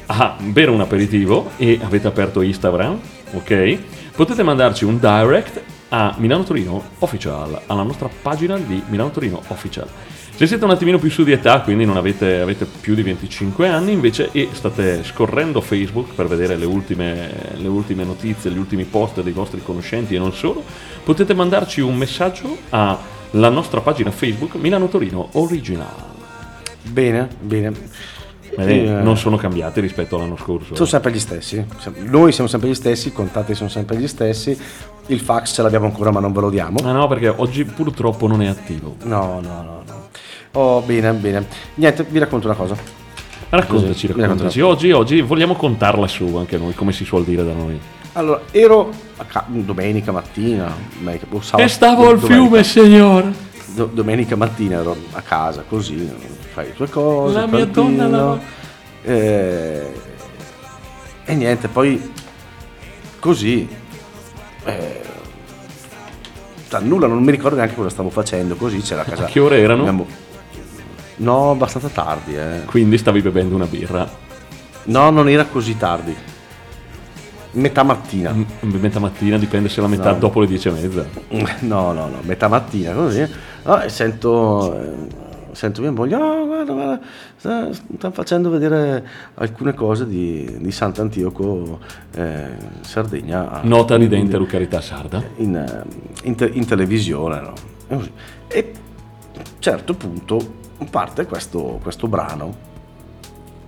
a 0.06 0.36
bere 0.40 0.70
un 0.70 0.80
aperitivo 0.80 1.50
e 1.56 1.78
avete 1.82 2.06
aperto 2.06 2.40
Instagram, 2.40 2.98
ok? 3.32 3.78
Potete 4.14 4.42
mandarci 4.42 4.84
un 4.84 4.98
direct 4.98 5.60
a 5.90 6.14
Milano 6.18 6.44
Torino 6.44 6.82
Official, 6.98 7.62
alla 7.66 7.82
nostra 7.82 8.10
pagina 8.22 8.58
di 8.58 8.82
Milano 8.88 9.10
Torino 9.10 9.42
Official. 9.48 9.88
Se 10.38 10.46
siete 10.46 10.64
un 10.64 10.70
attimino 10.70 11.00
più 11.00 11.10
su 11.10 11.24
di 11.24 11.32
età, 11.32 11.62
quindi 11.62 11.84
non 11.84 11.96
avete, 11.96 12.38
avete 12.38 12.64
più 12.64 12.94
di 12.94 13.02
25 13.02 13.66
anni 13.66 13.90
invece 13.90 14.28
e 14.30 14.50
state 14.52 15.02
scorrendo 15.02 15.60
Facebook 15.60 16.14
per 16.14 16.28
vedere 16.28 16.54
le 16.54 16.64
ultime, 16.64 17.32
le 17.56 17.66
ultime 17.66 18.04
notizie, 18.04 18.52
gli 18.52 18.56
ultimi 18.56 18.84
post 18.84 19.20
dei 19.20 19.32
vostri 19.32 19.60
conoscenti 19.60 20.14
e 20.14 20.20
non 20.20 20.32
solo, 20.32 20.62
potete 21.02 21.34
mandarci 21.34 21.80
un 21.80 21.96
messaggio 21.96 22.56
alla 22.68 23.48
nostra 23.48 23.80
pagina 23.80 24.12
Facebook 24.12 24.54
Milano 24.54 24.86
Torino 24.86 25.28
Original. 25.32 25.92
Bene, 26.84 27.28
bene. 27.40 27.72
Eh, 28.56 28.82
non 29.02 29.16
sono 29.16 29.36
cambiati 29.38 29.80
rispetto 29.80 30.14
all'anno 30.14 30.36
scorso. 30.36 30.76
Sono 30.76 30.86
sempre 30.86 31.10
gli 31.10 31.18
stessi. 31.18 31.66
Noi 32.04 32.30
siamo 32.30 32.48
sempre 32.48 32.68
gli 32.68 32.74
stessi, 32.74 33.08
i 33.08 33.12
contatti 33.12 33.56
sono 33.56 33.68
sempre 33.68 33.96
gli 33.96 34.06
stessi. 34.06 34.56
Il 35.06 35.18
fax 35.18 35.52
ce 35.52 35.62
l'abbiamo 35.62 35.86
ancora, 35.86 36.12
ma 36.12 36.20
non 36.20 36.32
ve 36.32 36.42
lo 36.42 36.50
diamo. 36.50 36.78
Ah 36.84 36.92
no, 36.92 37.08
perché 37.08 37.26
oggi 37.26 37.64
purtroppo 37.64 38.28
non 38.28 38.40
è 38.40 38.46
attivo. 38.46 38.94
No, 39.02 39.40
no, 39.42 39.62
no, 39.62 39.82
no. 39.84 39.97
Oh, 40.60 40.80
bene, 40.80 41.12
bene. 41.12 41.46
Niente, 41.74 42.04
vi 42.08 42.18
racconto 42.18 42.48
una 42.48 42.56
cosa. 42.56 42.74
Raccontaci, 43.50 44.08
Così, 44.08 44.20
raccontaci. 44.20 44.60
Oggi, 44.60 44.90
oggi 44.90 45.20
vogliamo 45.20 45.54
contarla 45.54 46.08
su 46.08 46.34
anche 46.36 46.58
noi, 46.58 46.74
come 46.74 46.90
si 46.92 47.04
suol 47.04 47.22
dire 47.24 47.44
da 47.44 47.52
noi. 47.52 47.78
Allora, 48.14 48.40
ero 48.50 48.90
ca- 49.28 49.44
domenica 49.46 50.10
mattina, 50.10 50.74
domenica, 50.98 51.26
o 51.30 51.40
sabato- 51.40 51.62
E 51.62 51.68
stavo 51.68 52.08
al 52.08 52.18
fiume, 52.18 52.64
signor. 52.64 53.30
Do- 53.66 53.88
domenica 53.92 54.34
mattina 54.34 54.80
ero 54.80 54.96
a 55.12 55.20
casa 55.20 55.62
così, 55.68 56.10
fai 56.52 56.66
le 56.66 56.74
tue 56.74 56.88
cose. 56.88 57.34
La 57.38 57.46
mia 57.46 57.64
donna 57.66 58.08
lava- 58.08 58.40
Eh, 59.04 59.92
e 61.24 61.34
niente, 61.36 61.68
poi 61.68 62.12
così. 63.20 63.68
eh, 64.64 65.00
da 66.68 66.80
nulla, 66.80 67.06
non 67.06 67.22
mi 67.22 67.30
ricordo 67.30 67.56
neanche 67.56 67.76
cosa 67.76 67.88
stavo 67.90 68.10
facendo. 68.10 68.56
Così 68.56 68.78
c'era 68.80 69.02
a 69.02 69.04
casa. 69.04 69.24
A 69.24 69.26
che 69.26 69.38
ore 69.38 69.60
erano? 69.60 69.82
mia 69.84 69.92
mo- 69.92 70.06
No, 71.18 71.50
abbastanza 71.50 71.88
tardi, 71.88 72.36
eh. 72.36 72.62
Quindi 72.66 72.96
stavi 72.98 73.20
bevendo 73.20 73.54
una 73.54 73.66
birra. 73.66 74.08
No, 74.84 75.10
non 75.10 75.28
era 75.28 75.44
così 75.46 75.76
tardi. 75.76 76.14
Metà 77.52 77.82
mattina. 77.82 78.30
M- 78.32 78.46
Metà 78.78 78.98
mattina, 79.00 79.36
dipende 79.38 79.68
se 79.68 79.80
la 79.80 79.88
metà 79.88 80.12
No. 80.12 80.18
dopo 80.18 80.40
le 80.40 80.46
dieci 80.46 80.68
e 80.68 80.70
mezza. 80.70 81.06
No, 81.60 81.92
no, 81.92 82.06
no, 82.08 82.18
metà 82.22 82.46
mattina 82.48 82.92
così. 82.92 83.26
No, 83.64 83.80
e 83.82 83.88
sento, 83.88 84.78
eh, 84.80 84.92
sento 85.52 85.80
mia 85.80 85.90
moglie, 85.90 86.14
"Oh, 86.14 86.46
guarda, 86.46 86.72
guarda, 86.72 87.00
sta- 87.36 87.72
stanno 87.72 88.12
facendo 88.14 88.48
vedere 88.50 89.04
alcune 89.34 89.74
cose 89.74 90.06
di, 90.06 90.56
di 90.58 90.70
Sant'Antioco, 90.70 91.80
eh, 92.14 92.50
Sardegna. 92.82 93.60
Nota 93.64 93.94
in- 93.94 94.02
ridente 94.02 94.36
Lucarità 94.36 94.80
Sarda. 94.80 95.22
in, 95.36 95.56
eh, 95.56 95.82
in 96.28 96.34
te- 96.36 96.50
in 96.52 96.64
televisione. 96.66 97.40
no? 97.40 97.52
E 98.46 98.72
a 99.34 99.38
un 99.38 99.44
certo 99.58 99.94
punto 99.94 100.56
parte 100.90 101.26
questo, 101.26 101.78
questo 101.82 102.06
brano 102.06 102.68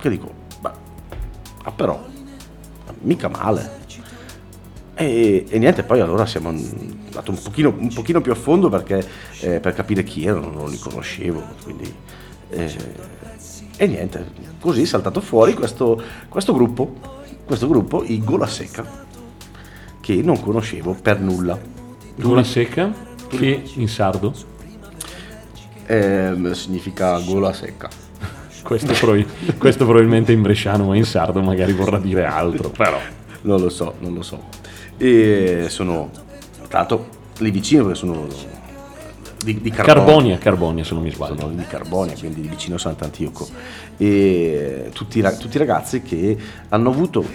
che 0.01 0.09
dico, 0.09 0.33
beh, 0.59 0.71
ah 1.63 1.71
però, 1.71 2.03
mica 3.01 3.29
male. 3.29 3.79
E, 4.95 5.45
e 5.47 5.59
niente, 5.59 5.83
poi 5.83 5.99
allora 5.99 6.25
siamo 6.25 6.49
andati 6.49 7.29
un 7.29 7.39
pochino, 7.41 7.73
un 7.77 7.93
pochino 7.93 8.19
più 8.19 8.31
a 8.31 8.35
fondo 8.35 8.69
perché, 8.69 9.07
eh, 9.41 9.59
per 9.59 9.73
capire 9.73 10.03
chi 10.03 10.25
erano, 10.25 10.49
non 10.49 10.69
li 10.69 10.77
conoscevo. 10.77 11.41
Quindi, 11.63 11.93
eh, 12.49 12.77
e 13.77 13.87
niente, 13.87 14.31
così 14.59 14.81
è 14.81 14.85
saltato 14.85 15.21
fuori 15.21 15.53
questo, 15.53 16.01
questo 16.27 16.53
gruppo, 16.53 16.95
questo 17.45 17.67
gruppo, 17.67 18.03
i 18.03 18.23
Gola 18.23 18.47
Secca, 18.47 19.05
che 19.99 20.21
non 20.21 20.39
conoscevo 20.41 20.95
per 20.99 21.19
nulla. 21.19 21.57
Gola 22.15 22.43
secca, 22.43 22.91
che 23.29 23.63
in 23.75 23.87
sardo. 23.87 24.50
Ehm, 25.91 26.53
significa 26.53 27.19
gola 27.19 27.51
secca. 27.51 27.89
Questo, 28.63 28.93
probabil- 28.93 29.57
questo 29.57 29.83
probabilmente 29.83 30.31
in 30.31 30.41
bresciano, 30.41 30.85
ma 30.85 30.95
in 30.95 31.03
sardo 31.03 31.41
magari 31.41 31.73
vorrà 31.73 31.97
dire 31.97 32.23
altro. 32.23 32.69
Però. 32.69 32.97
Non 33.41 33.59
lo 33.59 33.69
so, 33.69 33.95
non 33.99 34.13
lo 34.13 34.21
so. 34.21 34.41
E 34.95 35.65
sono, 35.67 36.09
l'altro, 36.69 37.07
lì 37.39 37.51
vicino 37.51 37.83
perché 37.83 37.97
sono 37.97 38.25
di, 39.43 39.59
di 39.59 39.69
Carbonia. 39.69 39.93
Carbonia, 39.93 40.37
Carbonia 40.37 40.83
se 40.85 40.93
non 40.93 41.03
mi 41.03 41.11
sbaglio. 41.11 41.39
Sono 41.39 41.53
di 41.53 41.65
Carbonia, 41.67 42.15
quindi 42.17 42.39
di 42.39 42.47
vicino 42.47 42.75
a 42.75 42.79
Sant'Antioco. 42.79 43.49
E 43.97 44.91
tutti, 44.93 45.21
tutti 45.21 45.55
i 45.55 45.59
ragazzi 45.59 46.01
che 46.03 46.37
hanno 46.69 46.89
avuto, 46.89 47.25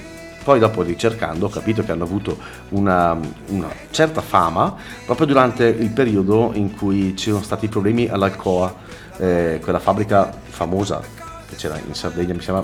poi 0.46 0.60
dopo 0.60 0.82
ricercando 0.82 1.46
ho 1.46 1.48
capito 1.48 1.82
che 1.82 1.90
hanno 1.90 2.04
avuto 2.04 2.38
una, 2.68 3.18
una 3.48 3.68
certa 3.90 4.20
fama 4.20 4.76
proprio 5.04 5.26
durante 5.26 5.64
il 5.66 5.90
periodo 5.90 6.52
in 6.54 6.72
cui 6.72 7.16
ci 7.16 7.30
sono 7.30 7.42
stati 7.42 7.64
i 7.64 7.68
problemi 7.68 8.06
all'Alcoa, 8.06 8.72
eh, 9.16 9.58
quella 9.60 9.80
fabbrica 9.80 10.32
famosa 10.44 11.02
che 11.48 11.56
c'era 11.56 11.80
in 11.84 11.94
Sardegna, 11.94 12.32
mi 12.32 12.40
sembra 12.42 12.62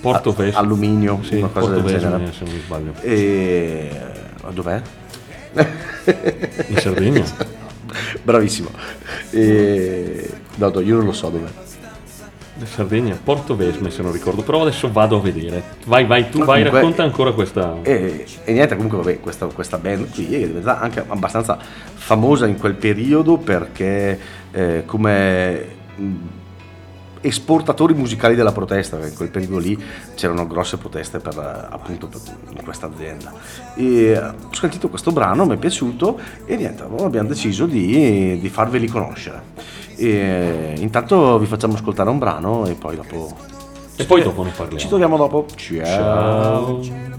Porto 0.00 0.32
Vesuvio. 0.32 0.58
alluminio, 0.58 1.20
Sì, 1.22 1.36
una 1.36 1.48
cosa 1.48 1.66
Porto 1.66 1.74
del 1.74 1.82
Vesuvio, 1.82 2.10
genere. 2.10 2.32
se 2.32 2.44
non 2.44 2.54
mi 2.54 2.60
sbaglio. 2.64 2.92
E 3.02 4.00
dov'è? 4.54 4.82
In 6.68 6.78
Sardegna? 6.78 7.24
Bravissimo. 8.24 8.70
E... 9.32 10.30
No, 10.54 10.70
no, 10.70 10.80
io 10.80 10.96
non 10.96 11.04
lo 11.04 11.12
so 11.12 11.28
dov'è. 11.28 11.65
Sardegna, 12.64 13.18
Porto 13.22 13.54
Vesme 13.54 13.90
se 13.90 14.02
non 14.02 14.12
ricordo, 14.12 14.42
però 14.42 14.62
adesso 14.62 14.90
vado 14.90 15.16
a 15.16 15.20
vedere. 15.20 15.62
Vai, 15.86 16.06
vai, 16.06 16.30
tu 16.30 16.38
Ma 16.38 16.44
vai, 16.46 16.56
comunque- 16.58 16.80
racconta 16.80 17.02
ancora 17.02 17.32
questa... 17.32 17.76
E, 17.82 18.24
e 18.44 18.52
niente, 18.52 18.74
comunque 18.74 18.98
vabbè, 18.98 19.20
questa, 19.20 19.46
questa 19.46 19.78
band 19.78 20.10
qui 20.12 20.34
è 20.34 20.46
diventata 20.46 20.80
anche 20.80 21.04
abbastanza 21.06 21.58
famosa 21.94 22.46
in 22.46 22.56
quel 22.58 22.74
periodo 22.74 23.36
perché 23.36 24.18
eh, 24.52 24.82
come 24.86 25.64
esportatori 27.20 27.94
musicali 27.94 28.34
della 28.34 28.52
protesta, 28.52 28.96
perché 28.96 29.10
in 29.10 29.16
quel 29.16 29.28
periodo 29.30 29.58
lì 29.58 29.82
c'erano 30.14 30.46
grosse 30.46 30.76
proteste 30.76 31.18
per, 31.18 31.36
appunto 31.70 32.06
per 32.06 32.20
in 32.50 32.62
questa 32.62 32.86
azienda. 32.86 33.32
E 33.74 33.84
eh, 33.84 34.18
ho 34.18 34.52
sentito 34.52 34.88
questo 34.88 35.12
brano, 35.12 35.44
mi 35.46 35.54
è 35.54 35.58
piaciuto 35.58 36.18
e 36.44 36.56
niente, 36.56 36.82
abbiamo 36.82 37.28
deciso 37.28 37.66
di, 37.66 38.38
di 38.40 38.48
farveli 38.48 38.86
conoscere. 38.86 39.42
E, 39.96 40.74
intanto 40.78 41.38
vi 41.38 41.46
facciamo 41.46 41.74
ascoltare 41.74 42.10
un 42.10 42.18
brano 42.18 42.66
e 42.66 42.74
poi 42.74 42.96
dopo... 42.96 43.54
E 43.98 44.04
poi 44.04 44.22
dopo 44.22 44.42
ne 44.42 44.50
parliamo. 44.50 44.78
Ci 44.78 44.88
troviamo 44.88 45.16
dopo. 45.16 45.46
Ciao. 45.56 46.82
Ciao. 46.82 47.15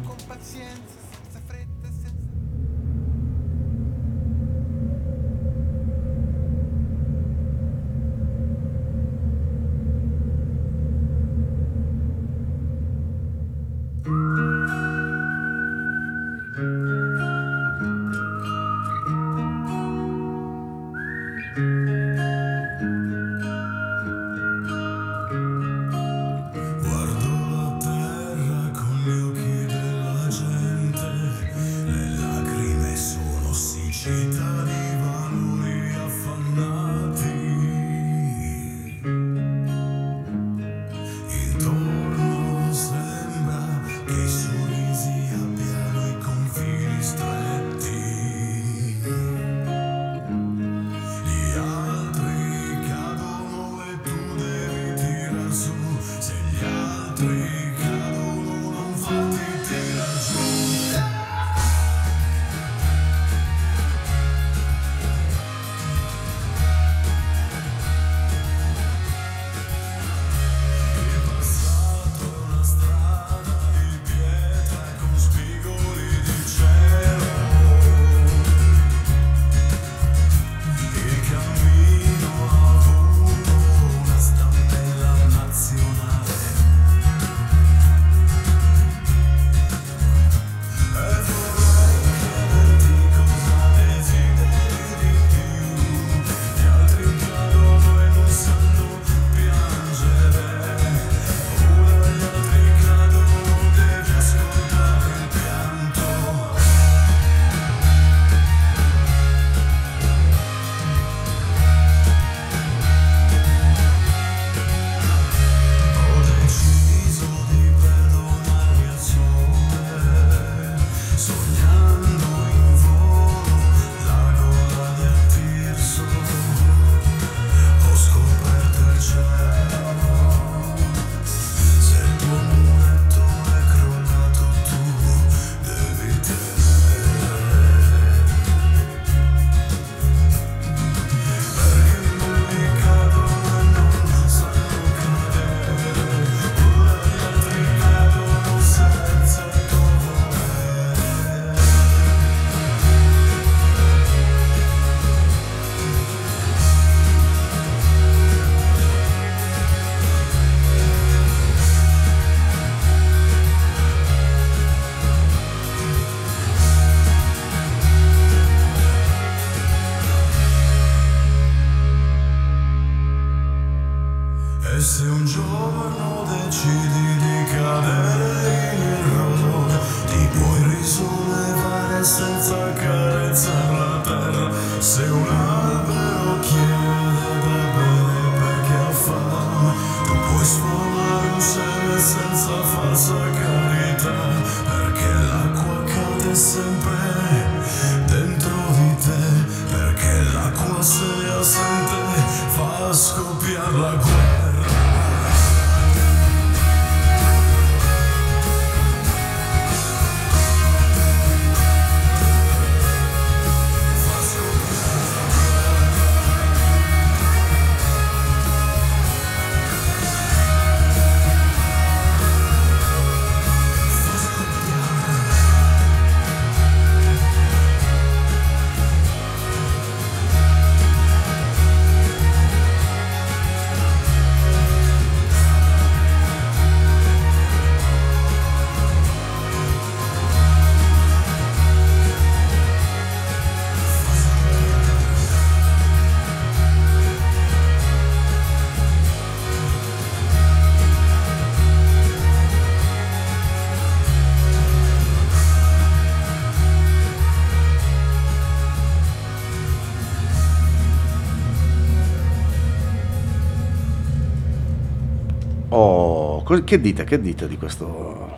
Che 266.63 266.79
dite, 266.81 267.03
che 267.03 267.19
dite 267.21 267.47
di 267.47 267.57
questo, 267.57 268.37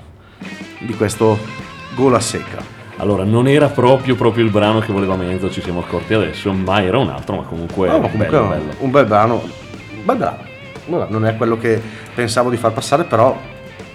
di 0.80 0.94
questo 0.96 1.38
gola 1.96 2.20
secca? 2.20 2.78
Allora, 2.98 3.24
non 3.24 3.48
era 3.48 3.68
proprio, 3.70 4.16
proprio 4.16 4.44
il 4.44 4.52
brano 4.52 4.80
che 4.80 4.92
voleva 4.92 5.16
Menzo, 5.16 5.50
ci 5.50 5.62
siamo 5.62 5.80
accorti 5.80 6.14
adesso, 6.14 6.52
ma 6.52 6.84
era 6.84 6.98
un 6.98 7.10
altro, 7.10 7.38
ma 7.38 7.44
comunque, 7.44 7.88
No, 7.88 8.00
ma 8.00 8.10
comunque 8.10 8.28
bello, 8.28 8.42
un- 8.44 8.50
bello. 8.50 8.72
un 8.80 8.92
bel 8.92 9.06
brano, 9.06 9.34
un 9.36 10.06
bel 10.06 10.18
brano. 10.18 10.48
Non 11.08 11.26
è 11.26 11.36
quello 11.38 11.58
che 11.58 11.82
pensavo 12.16 12.50
di 12.50 12.58
far 12.58 12.74
passare, 12.74 13.04
però 13.06 13.38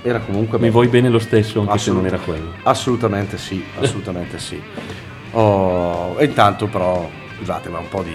era 0.01 0.21
comunque 0.21 0.57
Mi 0.59 0.65
bello. 0.67 0.73
vuoi 0.73 0.87
bene 0.89 1.09
lo 1.11 1.19
stesso, 1.19 1.61
anche 1.61 1.79
se 1.79 1.91
non 1.93 2.07
era 2.07 2.19
quello. 2.19 2.53
Assolutamente 2.63 3.37
sì, 3.37 3.63
assolutamente 3.81 4.39
sì. 4.39 4.61
Oh, 5.33 6.15
e 6.19 6.25
intanto 6.25 6.67
però, 6.67 7.09
scusate, 7.37 7.69
ma 7.69 7.79
un 7.81 7.89
po' 7.89 8.03
di... 8.03 8.15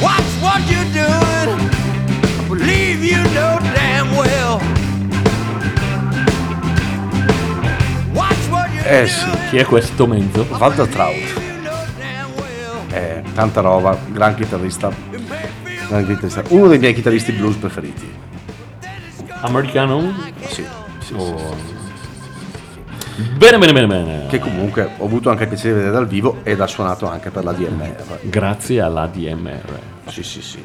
Watch 0.00 0.40
what 0.40 0.60
you're 0.70 0.90
doing. 0.92 1.17
You 3.08 3.22
know 3.32 3.58
damn 3.74 4.14
well. 4.14 4.60
Watch 8.12 8.48
what 8.50 8.68
you're 8.70 8.86
Eh 9.02 9.06
sì, 9.06 9.24
Chi 9.48 9.56
è 9.56 9.64
questo 9.64 10.06
Menzo? 10.06 10.46
Walter 10.58 10.86
Trout, 10.88 11.40
è 12.90 13.22
tanta 13.32 13.62
roba, 13.62 13.96
gran 14.12 14.34
chitarrista, 14.34 14.90
gran 15.88 16.04
chitarrista, 16.06 16.42
uno 16.48 16.66
dei 16.68 16.78
miei 16.78 16.92
chitarristi 16.92 17.32
blues 17.32 17.56
preferiti. 17.56 18.06
Americano? 19.40 20.12
Sì, 20.48 20.66
sì, 21.00 21.14
Oh. 21.14 21.38
sì, 21.38 21.64
sì. 23.16 23.22
Bene, 23.36 23.56
bene, 23.58 23.72
bene, 23.72 23.86
bene. 23.86 24.26
Che 24.28 24.38
comunque 24.38 24.90
ho 24.98 25.04
avuto 25.06 25.30
anche 25.30 25.44
il 25.44 25.48
piacere 25.48 25.70
di 25.70 25.76
vedere 25.78 25.94
dal 25.94 26.06
vivo 26.06 26.40
ed 26.42 26.60
ha 26.60 26.66
suonato 26.66 27.08
anche 27.08 27.30
per 27.30 27.44
la 27.44 27.52
DMR. 27.52 28.18
Grazie 28.22 28.82
alla 28.82 29.06
DMR. 29.06 29.80
Sì, 30.08 30.22
sì, 30.22 30.42
sì. 30.42 30.64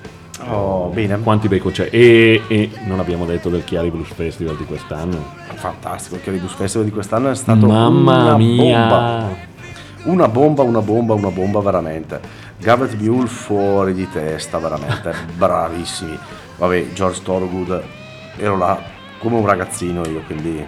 Oh, 0.49 0.89
bene, 0.89 1.17
Quanti 1.19 1.47
becco 1.47 1.69
c'è? 1.71 1.87
E, 1.91 2.41
e 2.47 2.69
non 2.85 2.99
abbiamo 2.99 3.25
detto 3.25 3.49
del 3.49 3.63
Chiari 3.63 3.89
Blues 3.89 4.09
Festival 4.13 4.55
di 4.57 4.65
quest'anno. 4.65 5.23
fantastico. 5.55 6.15
Il 6.15 6.21
Chiari 6.21 6.37
Blues 6.39 6.53
Festival 6.53 6.85
di 6.87 6.93
quest'anno 6.93 7.29
è 7.29 7.35
stato 7.35 7.67
Mamma 7.67 8.23
una 8.23 8.37
mia! 8.37 8.85
bomba. 8.87 9.51
Una 10.03 10.27
bomba, 10.27 10.63
una 10.63 10.81
bomba, 10.81 11.13
una 11.13 11.29
bomba 11.29 11.59
veramente. 11.61 12.19
Garrett 12.57 12.95
Buell 12.95 13.25
fuori 13.25 13.93
di 13.93 14.07
testa, 14.11 14.57
veramente. 14.59 15.13
Bravissimi. 15.35 16.17
Vabbè, 16.57 16.91
George 16.93 17.21
Thorogood, 17.23 17.81
ero 18.37 18.57
là 18.57 18.79
come 19.19 19.37
un 19.37 19.45
ragazzino 19.45 20.05
io, 20.07 20.21
quindi... 20.25 20.63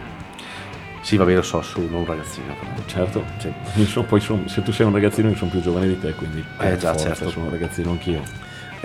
Sì, 1.02 1.18
vabbè, 1.18 1.36
lo 1.36 1.42
so, 1.44 1.62
sono 1.62 1.98
un 2.00 2.06
ragazzino. 2.06 2.54
però. 2.58 2.72
Certo, 2.88 3.24
Sì. 3.38 3.52
Io 3.76 3.86
so- 3.86 4.04
poi 4.04 4.20
son- 4.22 4.48
se 4.48 4.64
tu 4.64 4.72
sei 4.72 4.88
un 4.88 4.94
ragazzino 4.94 5.30
io 5.30 5.36
sono 5.36 5.52
più 5.52 5.62
giovane 5.62 5.88
di 5.88 6.00
te, 6.00 6.14
quindi 6.14 6.44
Eh, 6.60 6.78
già, 6.78 6.92
forza 6.94 7.14
certo. 7.14 7.30
sono 7.30 7.46
un 7.46 7.52
ragazzino 7.52 7.92
anch'io. 7.92 8.22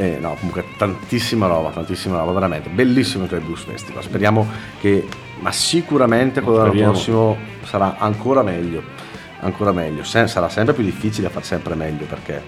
Eh, 0.01 0.17
no, 0.19 0.35
comunque 0.37 0.65
tantissima 0.79 1.47
roba, 1.47 1.69
tantissima 1.69 2.17
roba, 2.17 2.33
veramente. 2.33 2.71
Bellissimo 2.71 3.25
il 3.25 3.41
Blues 3.45 3.65
Festival. 3.65 4.03
Speriamo 4.03 4.49
che, 4.81 5.07
ma 5.41 5.53
sicuramente 5.53 6.41
quello 6.41 6.63
dell'anno 6.63 6.93
prossimo 6.93 7.37
sarà 7.65 7.97
ancora 7.99 8.43
meglio. 8.43 8.83
Ancora 9.41 9.73
meglio. 9.73 10.03
Se- 10.03 10.27
sarà 10.27 10.49
sempre 10.49 10.73
più 10.73 10.85
difficile 10.85 11.29
far 11.29 11.45
sempre 11.45 11.75
meglio 11.75 12.07
perché 12.07 12.43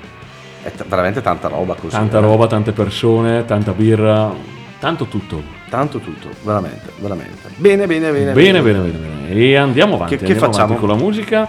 è 0.62 0.70
t- 0.72 0.86
veramente 0.86 1.20
tanta 1.20 1.48
roba 1.48 1.74
così. 1.74 1.94
Tanta 1.94 2.16
eh. 2.16 2.20
roba, 2.22 2.46
tante 2.46 2.72
persone, 2.72 3.44
tanta 3.44 3.72
birra, 3.72 4.32
tanto 4.78 5.04
tutto. 5.04 5.42
Tanto 5.68 5.98
tutto, 5.98 6.28
veramente, 6.44 6.90
veramente. 7.00 7.48
Bene, 7.56 7.86
bene, 7.86 8.10
bene. 8.12 8.32
Bene, 8.32 8.62
bene, 8.62 8.78
bene, 8.78 8.98
bene. 8.98 9.28
E 9.30 9.56
andiamo 9.56 9.96
avanti, 9.96 10.16
Che- 10.16 10.24
che 10.24 10.32
andiamo 10.32 10.52
facciamo? 10.52 10.72
avanti 10.74 10.86
con 10.86 10.96
la 10.96 11.02
musica. 11.02 11.48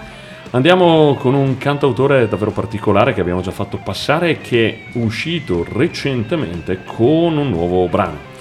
Andiamo 0.56 1.16
con 1.16 1.34
un 1.34 1.58
cantautore 1.58 2.28
davvero 2.28 2.52
particolare 2.52 3.16
che 3.16 3.22
abbiamo 3.22 3.42
già 3.42 3.50
fatto 3.50 3.78
passare 3.78 4.30
e 4.30 4.38
che 4.39 4.84
è 4.94 4.98
uscito 5.00 5.66
recentemente 5.68 6.84
con 6.86 7.38
un 7.38 7.50
nuovo 7.50 7.88
brano. 7.88 8.32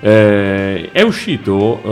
Eh, 0.00 0.90
è 0.92 1.02
uscito 1.02 1.78
eh, 1.84 1.88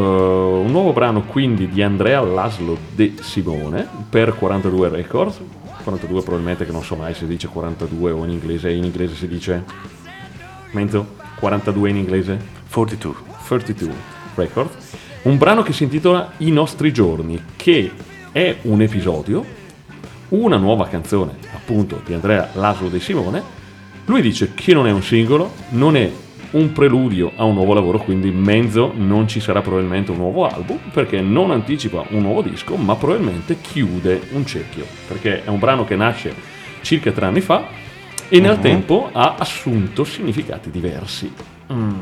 un 0.64 0.70
nuovo 0.70 0.94
brano 0.94 1.25
quindi 1.25 1.68
di 1.68 1.83
Andrea 1.83 2.23
Laszlo 2.23 2.79
De 2.94 3.12
Simone 3.20 3.87
per 4.09 4.35
42 4.35 4.88
Records. 4.88 5.42
42 5.85 6.23
probabilmente 6.23 6.64
che 6.64 6.73
non 6.73 6.83
so 6.83 6.96
mai 6.96 7.12
se 7.12 7.27
dice 7.27 7.46
42 7.49 8.12
o 8.12 8.25
in 8.25 8.31
inglese, 8.31 8.70
in 8.70 8.85
inglese 8.85 9.14
si 9.14 9.29
dice 9.29 9.62
Mento? 10.70 11.16
42 11.38 11.90
in 11.90 11.96
inglese? 11.96 12.38
42. 12.70 13.14
32 13.46 13.92
Records, 14.37 14.96
un 15.23 15.37
brano 15.37 15.62
che 15.62 15.75
si 15.75 15.83
intitola 15.83 16.33
I 16.38 16.51
nostri 16.51 16.92
giorni, 16.92 17.42
che 17.57 17.90
è 18.32 18.56
un 18.62 18.80
episodio, 18.82 19.44
una 20.28 20.56
nuova 20.56 20.86
canzone 20.86 21.32
appunto 21.54 22.00
di 22.04 22.14
Andrea 22.14 22.50
Laszlo 22.54 22.88
De 22.88 23.00
Simone. 23.00 23.42
Lui 24.06 24.22
dice 24.22 24.52
che 24.54 24.72
non 24.72 24.86
è 24.86 24.92
un 24.92 25.02
singolo, 25.02 25.52
non 25.70 25.96
è 25.96 26.10
un 26.52 26.72
preludio 26.72 27.32
a 27.36 27.44
un 27.44 27.54
nuovo 27.54 27.74
lavoro, 27.74 27.98
quindi 27.98 28.28
in 28.28 28.38
mezzo 28.38 28.92
non 28.94 29.28
ci 29.28 29.40
sarà 29.40 29.60
probabilmente 29.60 30.10
un 30.10 30.16
nuovo 30.16 30.46
album, 30.46 30.78
perché 30.92 31.20
non 31.20 31.50
anticipa 31.50 32.04
un 32.10 32.22
nuovo 32.22 32.42
disco, 32.42 32.76
ma 32.76 32.96
probabilmente 32.96 33.58
chiude 33.60 34.20
un 34.32 34.44
cerchio, 34.46 34.84
perché 35.06 35.44
è 35.44 35.48
un 35.48 35.58
brano 35.58 35.84
che 35.84 35.96
nasce 35.96 36.34
circa 36.82 37.12
tre 37.12 37.26
anni 37.26 37.40
fa 37.40 37.66
e 38.28 38.40
nel 38.40 38.58
tempo 38.60 39.10
ha 39.12 39.34
assunto 39.38 40.04
significati 40.04 40.70
diversi. 40.70 41.32
Mm. 41.72 41.98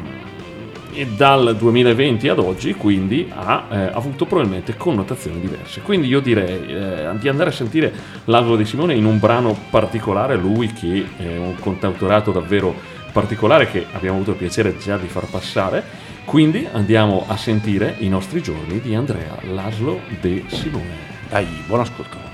E 0.99 1.07
dal 1.07 1.57
2020 1.57 2.29
ad 2.29 2.41
oggi 2.41 2.75
quindi 2.75 3.31
ha 3.33 3.69
eh, 3.71 3.77
avuto 3.93 4.27
probabilmente 4.27 4.77
connotazioni 4.77 5.39
diverse. 5.39 5.81
Quindi 5.81 6.09
io 6.09 6.19
direi 6.19 6.67
eh, 6.67 7.11
di 7.21 7.29
andare 7.29 7.51
a 7.51 7.53
sentire 7.53 7.93
l'Alvaro 8.25 8.57
di 8.57 8.65
Simone 8.65 8.95
in 8.95 9.05
un 9.05 9.21
brano 9.21 9.57
particolare, 9.71 10.35
lui 10.35 10.73
che 10.73 11.07
è 11.17 11.37
un 11.37 11.55
cantautorato 11.55 12.33
davvero 12.33 12.75
particolare 13.13 13.71
che 13.71 13.87
abbiamo 13.93 14.17
avuto 14.17 14.33
il 14.33 14.39
piacere 14.39 14.77
già 14.77 14.97
di 14.97 15.07
far 15.07 15.27
passare. 15.31 15.85
Quindi 16.25 16.67
andiamo 16.73 17.27
a 17.29 17.37
sentire 17.37 17.95
i 17.99 18.09
nostri 18.09 18.43
giorni 18.43 18.81
di 18.81 18.97
Andrea 18.97 19.39
Laszlo 19.43 20.01
De 20.21 20.43
Simone. 20.49 20.97
Dai, 21.29 21.47
buon 21.69 21.79
ascolto. 21.79 22.28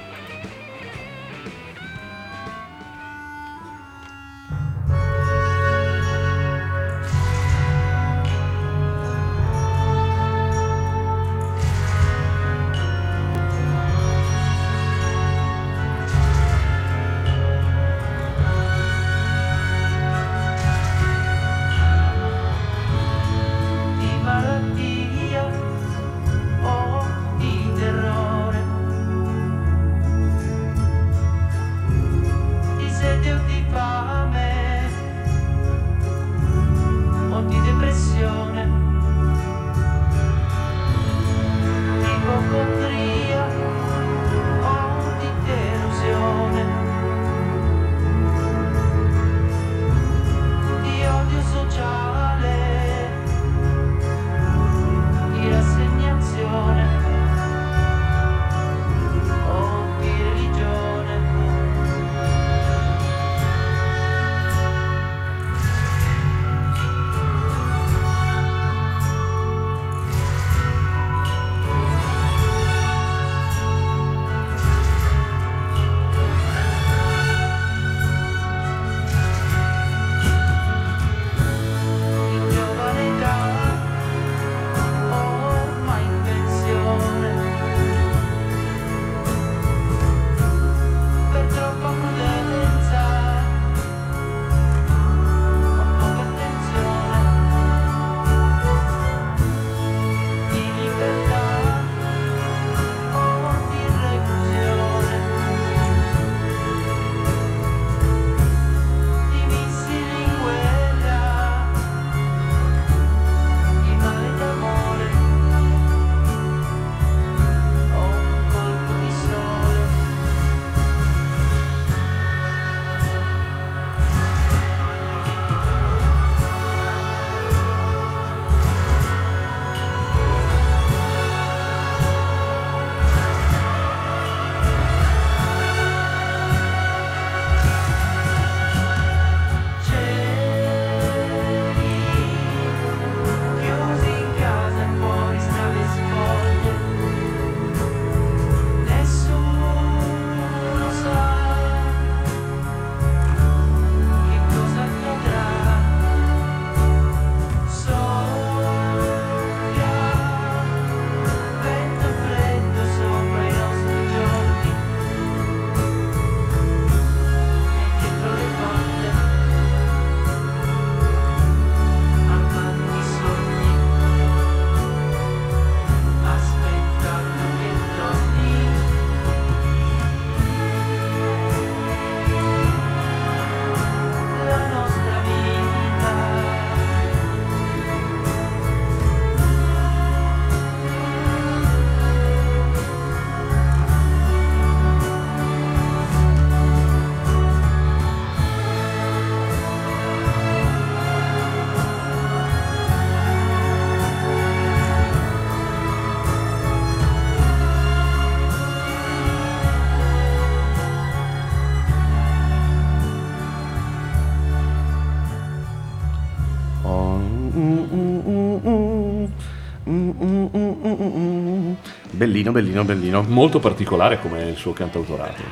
Bellino, 222.34 222.50
bellino, 222.50 222.84
bellino. 222.84 223.24
Molto 223.28 223.60
particolare 223.60 224.18
come 224.20 224.42
il 224.48 224.56
suo 224.56 224.72
cantautorato. 224.72 225.42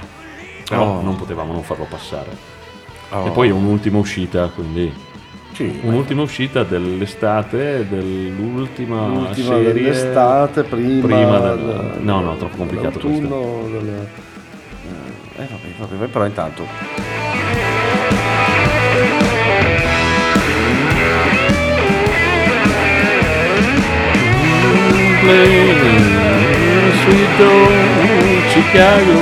Però 0.68 0.99
Oh. 0.99 1.03
non 1.03 1.16
potevamo 1.16 1.53
non 1.53 1.62
farlo 1.62 1.87
passare. 1.88 2.31
Oh, 3.11 3.27
E 3.27 3.31
poi 3.31 3.51
un'ultima 3.51 3.99
uscita, 3.99 4.49
quindi 4.49 4.90
sì, 5.53 5.81
un'ultima 5.83 6.23
uscita 6.23 6.64
dell'estate 6.64 7.87
dell'ultima 7.88 9.07
l'ultima 9.07 9.49
serie 9.55 9.73
dell'estate, 9.75 10.62
prima, 10.64 11.07
prima 11.07 11.38
del- 11.38 11.99
no, 12.01 12.21
no, 12.21 12.37
troppo 12.37 12.57
complicato 12.57 12.99
dell'autunno, 12.99 13.68
del- 13.71 14.09
Eh, 15.37 15.47
vabbè, 15.51 15.68
vabbè, 15.79 15.95
vabbè, 15.97 16.07
però 16.11 16.25
intanto 16.27 16.64
Sweet 25.23 26.02
Home 27.05 28.47
Chicago. 28.53 29.12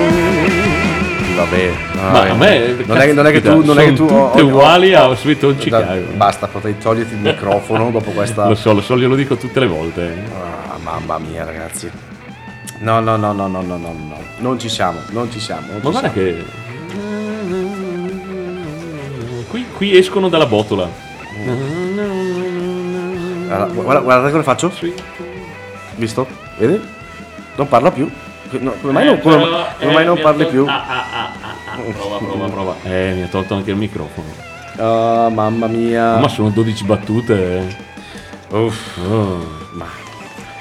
vabbè, 1.35 1.71
Ma 1.95 2.21
a 2.29 2.35
me 2.35 2.77
non 2.85 2.99
è, 2.99 3.13
non 3.13 3.27
è 3.27 3.33
che 3.33 3.41
tu 3.41 3.65
non 3.65 3.79
è 3.79 3.85
che 3.85 3.93
tu 3.95 4.07
tutte 4.07 4.41
oh, 4.43 4.45
uguali 4.45 4.95
oh, 4.95 5.13
a 5.13 5.17
Sweet 5.17 5.43
Home 5.45 5.57
Chicago. 5.57 6.13
basta, 6.15 6.47
potrei 6.47 6.77
toglierti 6.77 7.15
il 7.15 7.21
microfono 7.21 7.89
dopo 7.93 8.11
questa 8.11 8.47
Lo 8.47 8.55
so, 8.55 8.75
lo 8.75 8.83
so, 8.83 8.99
glielo 8.99 9.15
dico 9.15 9.37
tutte 9.37 9.61
le 9.61 9.67
volte. 9.67 10.15
Ah, 10.35 10.77
mamma 10.83 11.19
mia, 11.19 11.45
ragazzi. 11.45 11.91
No, 12.81 13.01
no, 13.01 13.17
no, 13.17 13.33
no, 13.33 13.47
no, 13.47 13.63
no, 13.63 13.77
no, 13.77 13.95
no. 13.97 14.19
Non 14.39 14.59
ci 14.59 14.69
siamo, 14.69 14.99
non 15.11 15.31
ci 15.33 15.41
siamo. 15.41 15.69
non 15.69 15.77
Ma 15.77 15.85
ci 15.85 15.91
guarda 15.91 16.11
siamo. 16.13 16.29
che. 16.29 16.45
Qui, 19.49 19.67
qui 19.75 19.97
escono 19.97 20.29
dalla 20.29 20.47
botola. 20.47 20.87
Guarda, 23.47 23.65
guarda, 23.73 24.01
guarda 24.01 24.31
come 24.31 24.43
faccio? 24.43 24.71
Visto? 25.97 26.27
Vedi? 26.59 26.99
Non 27.61 27.69
parla 27.69 27.91
più. 27.91 28.11
No, 28.53 28.73
come 28.81 28.93
mai 28.95 29.05
non, 29.05 29.21
come, 29.21 29.37
come 29.79 29.93
mai 29.93 30.05
non 30.07 30.19
parli 30.19 30.47
più? 30.47 30.65
Ah, 30.67 30.83
ah, 30.89 31.05
ah, 31.13 31.31
ah, 31.43 31.55
ah. 31.75 31.93
Prova, 31.93 32.17
prova, 32.17 32.49
prova. 32.49 32.75
Eh, 32.89 33.13
mi 33.17 33.23
ha 33.23 33.27
tolto 33.27 33.53
anche 33.55 33.71
il 33.71 33.77
microfono. 33.77 34.29
Ah, 34.79 35.29
mamma 35.29 35.67
mia. 35.67 36.17
Ma 36.17 36.29
sono 36.29 36.49
12 36.49 36.85
battute. 36.85 37.59
eh. 37.59 38.57
Uff, 38.57 38.97
Oh, 39.07 39.47
ma- 39.73 39.85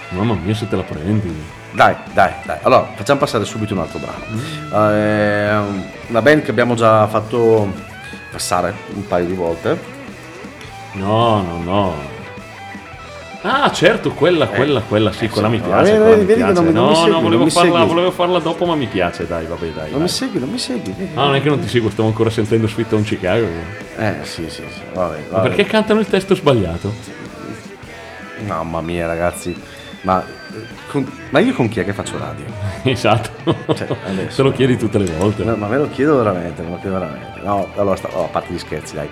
mamma 0.09 0.33
mia, 0.33 0.53
se 0.53 0.67
te 0.67 0.75
la 0.75 0.83
prendi. 0.83 1.33
Dai, 1.71 1.95
dai, 2.11 2.33
dai. 2.43 2.57
Allora, 2.63 2.89
facciamo 2.95 3.19
passare 3.19 3.45
subito 3.45 3.73
un 3.73 3.79
altro 3.79 3.99
brano. 3.99 4.93
Eh, 4.93 5.57
una 6.09 6.21
band 6.21 6.41
che 6.41 6.51
abbiamo 6.51 6.75
già 6.75 7.07
fatto 7.07 7.71
passare 8.29 8.73
un 8.93 9.07
paio 9.07 9.25
di 9.25 9.33
volte. 9.35 9.79
No, 10.95 11.41
no, 11.43 11.61
no. 11.63 11.93
Ah, 13.41 13.71
certo, 13.71 14.11
quella, 14.11 14.47
quella, 14.47 14.81
quella, 14.81 15.11
sì, 15.13 15.25
eh, 15.25 15.29
quella 15.29 15.47
sì, 15.47 15.53
mi 15.53 15.59
no, 15.61 15.65
piace. 15.67 15.93
eh, 15.93 15.97
quella 15.97 16.15
mi 16.17 16.25
vedi 16.25 16.43
piace. 16.43 16.61
mi- 16.61 16.71
no, 16.73 16.93
segui, 16.95 17.11
no, 17.11 17.21
volevo 17.21 17.47
farla, 17.47 17.83
volevo 17.85 18.11
farla 18.11 18.39
dopo, 18.39 18.65
ma 18.65 18.75
mi 18.75 18.87
piace, 18.87 19.25
dai, 19.27 19.45
vabbè, 19.45 19.67
dai. 19.67 19.83
Non 19.83 19.91
vai. 19.91 20.01
mi 20.01 20.07
segui, 20.09 20.39
non 20.39 20.49
mi 20.49 20.57
segui. 20.57 20.93
vedi? 20.97 21.11
Ah, 21.15 21.23
non 21.25 21.35
è 21.35 21.41
che 21.41 21.47
non 21.49 21.59
ti 21.59 21.67
seguo, 21.69 21.89
stavo 21.89 22.09
ancora 22.09 22.29
sentendo 22.29 22.67
Sweet 22.67 22.91
Home 22.91 23.03
Chicago. 23.03 23.45
Eh, 23.97 24.15
sì, 24.23 24.43
sì, 24.49 24.63
sì. 24.69 24.81
Vabbè, 24.93 25.23
vabbè. 25.29 25.47
perché 25.47 25.63
cantano 25.65 26.01
il 26.01 26.07
testo 26.07 26.35
sbagliato? 26.35 26.93
Mamma 28.45 28.81
mia, 28.81 29.07
ragazzi. 29.07 29.55
Ma, 30.01 30.21
eh, 30.25 30.59
con- 30.89 31.09
ma 31.29 31.39
io 31.39 31.53
con 31.53 31.67
chi 31.67 31.79
è 31.81 31.85
che 31.85 31.93
faccio 31.93 32.17
radio? 32.17 32.45
Esatto. 32.83 33.29
Cioè, 33.73 33.87
adesso- 34.07 34.31
Se 34.31 34.41
lo 34.43 34.51
chiedi 34.51 34.77
tutte 34.77 34.97
le 34.97 35.11
volte. 35.17 35.43
No, 35.43 35.55
ma 35.55 35.67
me 35.67 35.77
lo 35.77 35.89
chiedo 35.89 36.17
veramente, 36.17 36.61
me 36.61 36.69
lo 36.71 36.77
chiedo 36.79 36.99
veramente. 36.99 37.39
No, 37.43 37.67
allora, 37.75 37.95
sta- 37.97 38.09
oh, 38.13 38.25
a 38.25 38.27
parte 38.27 38.53
gli 38.53 38.57
scherzi, 38.59 38.95
dai. 38.95 39.09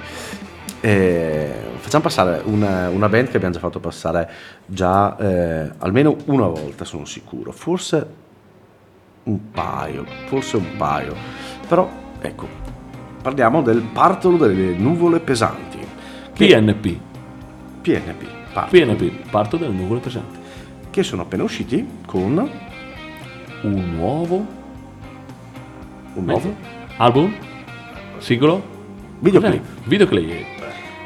Eh, 0.80 1.52
facciamo 1.78 2.04
passare 2.04 2.42
una, 2.46 2.90
una 2.90 3.10
band 3.10 3.30
che 3.30 3.38
abbiamo 3.38 3.54
già 3.54 3.60
fatto 3.60 3.80
passare 3.80 4.30
già 4.66 5.18
eh, 5.18 5.72
almeno 5.80 6.16
una 6.26 6.48
volta, 6.48 6.86
sono 6.86 7.06
sicuro. 7.06 7.52
Forse 7.52 8.08
un 9.24 9.52
paio, 9.52 10.06
forse 10.26 10.58
un 10.58 10.76
paio. 10.78 11.16
Però, 11.68 11.90
ecco, 12.22 12.48
parliamo 13.22 13.62
del 13.62 13.82
Partolo 13.82 14.38
delle 14.38 14.76
nuvole 14.76 15.20
pesanti. 15.20 15.80
Che- 16.34 16.48
PNP. 16.48 16.98
PNP. 17.82 18.26
Partolo, 18.54 18.96
PNP, 18.96 19.30
parto 19.30 19.58
dalle 19.58 19.74
nuvole 19.74 20.00
pesanti. 20.00 20.38
Che 20.90 21.04
sono 21.04 21.24
appena 21.24 21.44
usciti 21.44 21.86
con 22.06 22.50
Un 23.62 23.96
nuovo 23.96 24.56
un 26.18 26.26
nuovo 26.26 26.56
album? 26.98 27.34
Singolo? 28.18 28.62
videoclip. 29.20 29.63
Videoclip. 29.84 30.57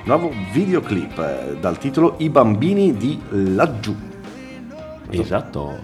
Nuovo 0.04 0.32
videoclip 0.52 1.18
eh, 1.20 1.58
dal 1.60 1.78
titolo 1.78 2.16
I 2.18 2.30
bambini 2.30 2.96
di 2.98 3.20
laggiù. 3.30 3.96
Esatto. 5.10 5.78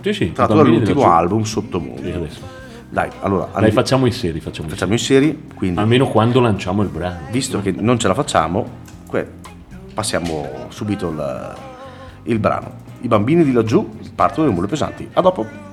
Sì, 0.00 0.12
sì. 0.12 0.32
Tratto 0.32 0.54
dall'ultimo 0.54 1.10
album 1.10 1.42
Sottomondo. 1.42 2.02
Sì, 2.02 2.10
adesso. 2.10 2.40
Dai, 2.88 3.10
allora, 3.20 3.48
Dai, 3.58 3.70
facciamo 3.70 4.06
i 4.06 4.10
seri, 4.10 4.40
facciamo 4.40 4.68
facciamo 4.68 4.92
in 4.92 4.98
serie, 4.98 5.38
quindi 5.54 5.78
Almeno 5.78 6.08
quando 6.08 6.40
lanciamo 6.40 6.82
il 6.82 6.88
brano. 6.88 7.20
visto 7.30 7.60
che 7.60 7.70
non 7.70 7.98
ce 8.00 8.08
la 8.08 8.14
facciamo, 8.14 8.68
passiamo 9.94 10.66
subito 10.70 11.08
il, 11.08 11.54
il 12.24 12.38
brano. 12.38 12.88
I 13.02 13.08
bambini 13.08 13.44
di 13.44 13.52
laggiù 13.52 13.88
partono 14.14 14.48
le 14.48 14.54
mule 14.54 14.66
pesanti. 14.66 15.08
A 15.12 15.20
dopo. 15.20 15.69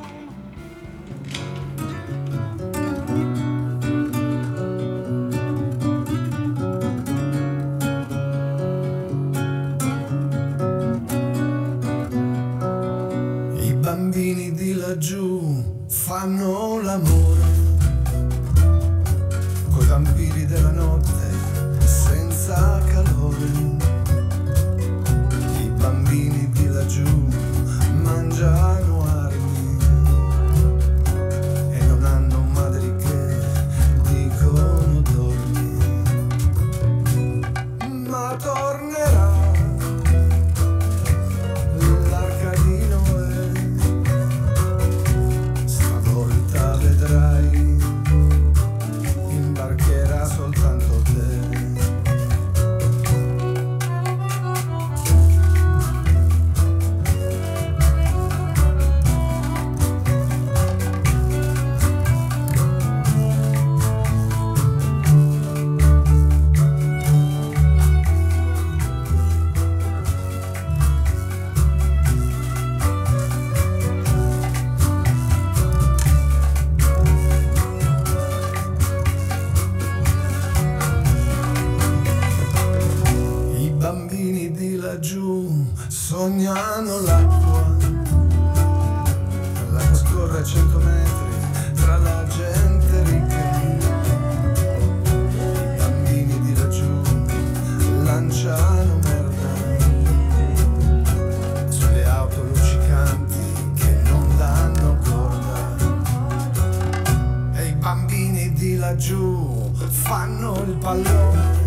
Bambini 108.17 108.51
di 108.53 108.75
laggiù 108.77 109.71
fanno 109.89 110.63
il 110.65 110.75
pallone. 110.77 111.65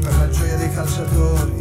Per 0.00 0.16
la 0.16 0.28
gioia 0.30 0.56
dei 0.56 0.72
calciatori 0.72 1.57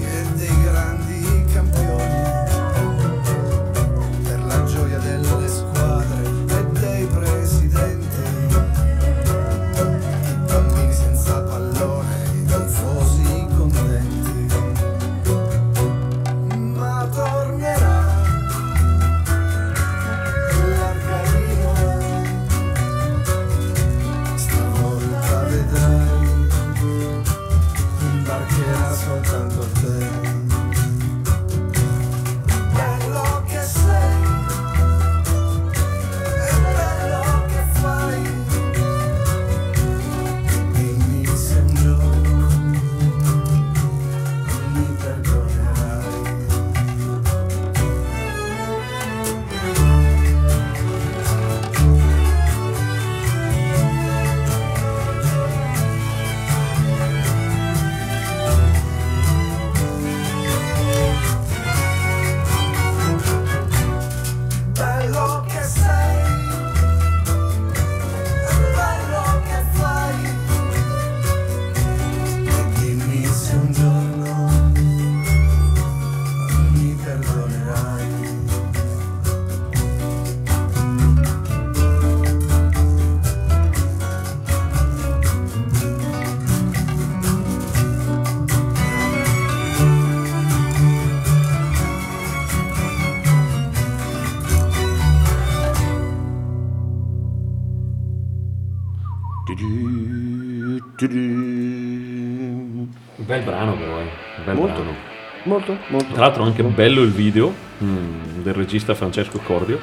Bel 103.16 103.44
brano 103.44 103.76
però, 103.76 104.00
eh. 104.00 104.10
Bel 104.44 104.56
Molto. 104.56 104.74
brano. 104.74 105.16
Molto, 105.44 105.78
molto. 105.88 106.14
Tra 106.14 106.22
l'altro 106.24 106.44
anche 106.44 106.62
bello 106.64 107.02
il 107.02 107.12
video 107.12 107.54
mm, 107.84 108.42
del 108.42 108.54
regista 108.54 108.94
Francesco 108.94 109.40
Cordio. 109.40 109.80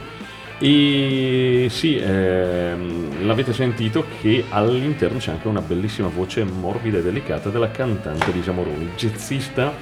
E 0.59 1.67
sì, 1.71 1.97
ehm, 1.97 3.27
l'avete 3.27 3.53
sentito 3.53 4.05
che 4.21 4.45
all'interno 4.51 5.19
c'è 5.19 5.33
anche 5.33 5.49
una 5.49 5.61
bellissima 5.61 6.09
voce 6.09 6.45
morbida 6.45 6.99
e 6.99 7.03
delicata 7.03 7.49
della 7.49 7.71
cantante 7.71 8.31
Lisa 8.31 8.53
Moroni, 8.53 8.91
jazzista 8.97 9.73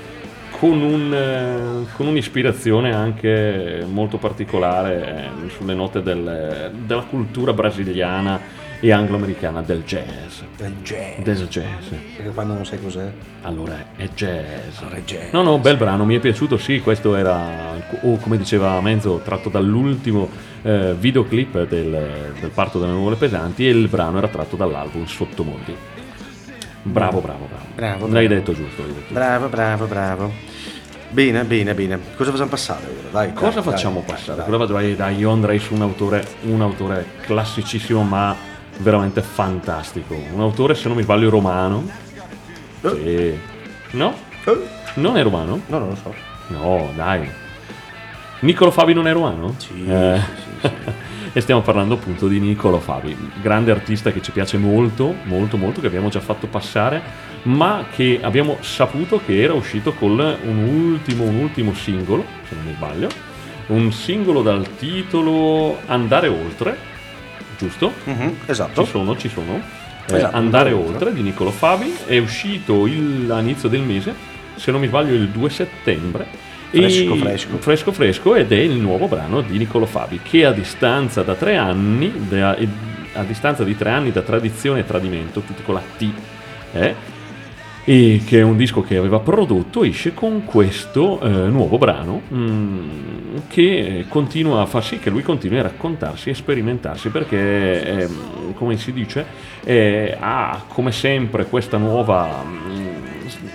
con, 0.50 0.80
un, 0.80 1.12
eh, 1.12 1.92
con 1.94 2.06
un'ispirazione 2.06 2.94
anche 2.94 3.84
molto 3.86 4.16
particolare 4.16 5.30
eh, 5.44 5.50
sulle 5.50 5.74
note 5.74 6.02
del- 6.02 6.70
della 6.86 7.02
cultura 7.02 7.52
brasiliana 7.52 8.40
e 8.84 8.90
anglo-americana 8.90 9.62
del 9.62 9.84
jazz. 9.84 10.40
Del 10.56 10.74
jazz. 10.82 11.18
Del 11.22 11.46
jazz. 11.46 11.86
Perché 12.16 12.30
quando 12.34 12.54
non 12.54 12.66
sai 12.66 12.82
cos'è. 12.82 13.08
Allora 13.42 13.76
è 13.94 14.08
jazz. 14.08 14.78
Allora 14.80 14.96
è 14.96 15.02
jazz. 15.04 15.30
No, 15.30 15.42
no, 15.42 15.58
bel 15.60 15.76
brano, 15.76 16.04
mi 16.04 16.16
è 16.16 16.18
piaciuto, 16.18 16.56
sì, 16.58 16.80
questo 16.80 17.14
era, 17.14 17.76
o 18.02 18.16
come 18.16 18.36
diceva 18.36 18.80
Menzo, 18.80 19.20
tratto 19.24 19.48
dall'ultimo 19.48 20.28
eh, 20.62 20.94
videoclip 20.98 21.68
del, 21.68 22.32
del 22.40 22.50
parto 22.52 22.80
delle 22.80 22.90
nuvole 22.90 23.14
pesanti 23.14 23.68
e 23.68 23.70
il 23.70 23.86
brano 23.86 24.18
era 24.18 24.26
tratto 24.26 24.56
dall'album 24.56 25.04
Sottomondi. 25.04 25.76
Bravo, 26.82 27.20
bravo, 27.20 27.46
bravo. 27.46 27.64
Bravo, 27.76 28.08
L'hai 28.08 28.26
bravo. 28.26 28.40
detto 28.40 28.52
giusto. 28.52 28.82
l'hai 28.82 28.88
detto 28.88 28.98
giusto. 29.00 29.14
Bravo, 29.14 29.46
bravo, 29.46 29.86
bravo. 29.86 30.32
Bene, 31.10 31.44
bene, 31.44 31.74
bene. 31.74 32.00
Cosa 32.16 32.30
facciamo 32.32 32.48
passare 32.50 32.86
ora? 32.86 33.08
Dai, 33.12 33.32
Cosa 33.32 33.60
dai, 33.60 33.62
facciamo 33.62 34.02
dai, 34.04 34.08
passare? 34.16 34.36
dai, 34.38 34.46
Cosa 34.46 34.58
faccio- 34.58 34.72
Dai, 34.72 34.96
dai, 34.96 35.16
io 35.18 35.30
andrei 35.30 35.58
su 35.60 35.74
un 35.74 35.82
autore, 35.82 36.26
un 36.46 36.60
autore 36.62 37.06
classicissimo 37.20 38.02
ma 38.02 38.34
veramente 38.78 39.22
fantastico. 39.22 40.14
Un 40.14 40.40
autore, 40.40 40.74
se 40.74 40.88
non 40.88 40.96
mi 40.96 41.02
sbaglio, 41.02 41.30
romano. 41.30 41.88
Sì. 42.80 43.38
No? 43.92 44.14
Eh? 44.44 44.58
Non 44.94 45.16
è 45.16 45.22
romano? 45.22 45.60
No, 45.66 45.78
non 45.78 45.88
lo 45.88 45.96
so. 45.96 46.14
No, 46.48 46.90
dai. 46.94 47.28
Niccolo 48.40 48.70
Fabi 48.72 48.92
non 48.92 49.06
è 49.06 49.12
romano? 49.12 49.54
Sì, 49.56 49.84
Eh, 49.86 50.20
sì, 50.60 50.68
sì, 50.68 50.70
e 51.32 51.40
stiamo 51.40 51.60
parlando 51.62 51.94
appunto 51.94 52.26
di 52.26 52.40
Niccolo 52.40 52.80
Fabi, 52.80 53.16
grande 53.40 53.70
artista 53.70 54.10
che 54.10 54.20
ci 54.20 54.32
piace 54.32 54.58
molto, 54.58 55.14
molto, 55.24 55.56
molto, 55.56 55.80
che 55.80 55.86
abbiamo 55.86 56.08
già 56.08 56.18
fatto 56.18 56.48
passare, 56.48 57.00
ma 57.44 57.84
che 57.92 58.18
abbiamo 58.20 58.56
saputo 58.60 59.20
che 59.24 59.40
era 59.40 59.52
uscito 59.52 59.92
con 59.92 60.18
un 60.18 60.64
ultimo, 60.64 61.22
un 61.22 61.36
ultimo 61.36 61.72
singolo, 61.72 62.24
se 62.48 62.56
non 62.56 62.64
mi 62.64 62.74
sbaglio, 62.74 63.08
un 63.68 63.92
singolo 63.92 64.42
dal 64.42 64.74
titolo 64.76 65.78
Andare 65.86 66.26
Oltre, 66.26 66.76
giusto? 67.62 67.92
Mhm, 68.04 68.36
esatto. 68.46 68.84
Ci 68.84 68.90
sono, 68.90 69.16
ci 69.16 69.28
sono. 69.28 69.60
Eh, 70.08 70.16
Esatto, 70.16 70.36
Andare 70.36 70.72
oltre 70.72 71.12
di 71.12 71.22
Niccolo 71.22 71.50
Fabi 71.50 71.94
è 72.06 72.18
uscito 72.18 72.86
il- 72.86 73.30
all'inizio 73.30 73.68
del 73.68 73.82
mese, 73.82 74.12
se 74.56 74.70
non 74.72 74.80
mi 74.80 74.88
sbaglio 74.88 75.14
il 75.14 75.28
2 75.28 75.48
settembre. 75.48 76.26
Fresco, 76.70 77.14
fresco. 77.16 77.56
fresco 77.58 77.92
fresco 77.92 78.34
ed 78.34 78.50
è 78.50 78.56
il 78.58 78.72
nuovo 78.72 79.06
brano 79.06 79.42
di 79.42 79.58
Niccolo 79.58 79.84
Fabi 79.86 80.20
che 80.22 80.44
a 80.46 80.52
distanza 80.52 81.22
da 81.22 81.34
tre 81.34 81.56
anni, 81.56 82.12
da- 82.28 82.56
a 83.14 83.22
distanza 83.24 83.62
di 83.62 83.76
tre 83.76 83.90
anni 83.90 84.10
da 84.10 84.22
tradizione 84.22 84.80
e 84.80 84.86
tradimento, 84.86 85.40
tutti 85.40 85.62
con 85.62 85.74
la 85.74 85.82
T, 85.98 86.08
eh, 86.72 86.94
e 87.84 88.20
che 88.24 88.38
è 88.38 88.42
un 88.42 88.56
disco 88.56 88.82
che 88.82 88.96
aveva 88.96 89.18
prodotto, 89.18 89.82
esce 89.82 90.14
con 90.14 90.44
questo 90.44 91.20
eh, 91.20 91.28
nuovo 91.28 91.78
brano 91.78 92.22
mm, 92.32 93.36
che 93.48 94.04
continua 94.08 94.60
a 94.60 94.66
far 94.66 94.84
sì 94.84 95.00
che 95.00 95.10
lui 95.10 95.22
continui 95.22 95.58
a 95.58 95.62
raccontarsi 95.62 96.30
e 96.30 96.34
sperimentarsi 96.34 97.08
perché, 97.08 97.84
ehm, 97.84 98.54
come 98.54 98.76
si 98.76 98.92
dice, 98.92 99.26
eh, 99.64 100.16
ha 100.18 100.64
come 100.68 100.92
sempre 100.92 101.46
questa 101.46 101.76
nuova... 101.76 102.44
mm, 102.46 102.86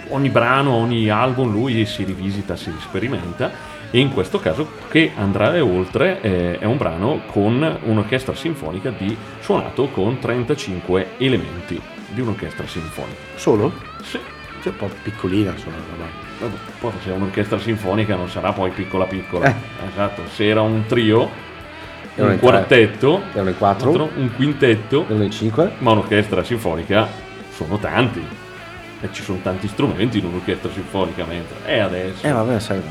ogni 0.09 0.29
brano, 0.29 0.71
ogni 0.71 1.09
album 1.09 1.51
lui 1.51 1.85
si 1.85 2.03
rivisita, 2.03 2.55
si 2.55 2.71
sperimenta 2.81 3.75
e 3.89 3.99
in 3.99 4.11
questo 4.11 4.39
caso 4.39 4.69
che 4.89 5.11
andrà 5.15 5.63
oltre 5.63 6.19
eh, 6.19 6.59
è 6.59 6.65
un 6.65 6.75
brano 6.75 7.21
con 7.27 7.79
un'orchestra 7.83 8.35
sinfonica 8.35 8.89
di, 8.89 9.15
suonato 9.39 9.87
con 9.87 10.19
35 10.19 11.11
elementi 11.17 11.96
di 12.07 12.21
un'orchestra 12.21 12.65
sinfonica. 12.67 13.19
Solo? 13.35 13.73
Sì. 14.03 14.19
Cioè, 14.61 14.71
un 14.71 14.77
po' 14.77 14.89
piccolina, 15.03 15.51
insomma. 15.51 15.75
vabbè. 16.39 16.55
Poi 16.79 16.91
se 17.03 17.09
è 17.09 17.13
un'orchestra 17.13 17.59
sinfonica 17.59 18.15
non 18.15 18.29
sarà 18.29 18.51
poi 18.53 18.71
piccola 18.71 19.05
piccola. 19.05 19.47
Eh. 19.47 19.53
Esatto, 19.91 20.23
se 20.33 20.45
era 20.47 20.61
un 20.61 20.85
trio, 20.87 21.29
Erano 22.15 22.33
un 22.33 22.39
quartetto, 22.39 23.21
Erano 23.33 23.49
in 23.49 23.57
quattro. 23.57 24.09
un 24.15 24.31
quintetto, 24.35 25.05
Erano 25.07 25.23
in 25.23 25.31
cinque. 25.31 25.71
ma 25.79 25.91
un'orchestra 25.91 26.43
sinfonica 26.43 27.07
sono 27.51 27.77
tanti. 27.77 28.25
E 28.99 29.09
ci 29.11 29.21
sono 29.21 29.37
tanti 29.43 29.67
strumenti 29.67 30.17
in 30.17 30.25
un'orchestra 30.25 30.71
sinfonica 30.71 31.23
mentre. 31.25 31.57
E 31.65 31.77
adesso. 31.79 32.25
Eh, 32.25 32.31
vabbè, 32.31 32.59
sai. 32.59 32.81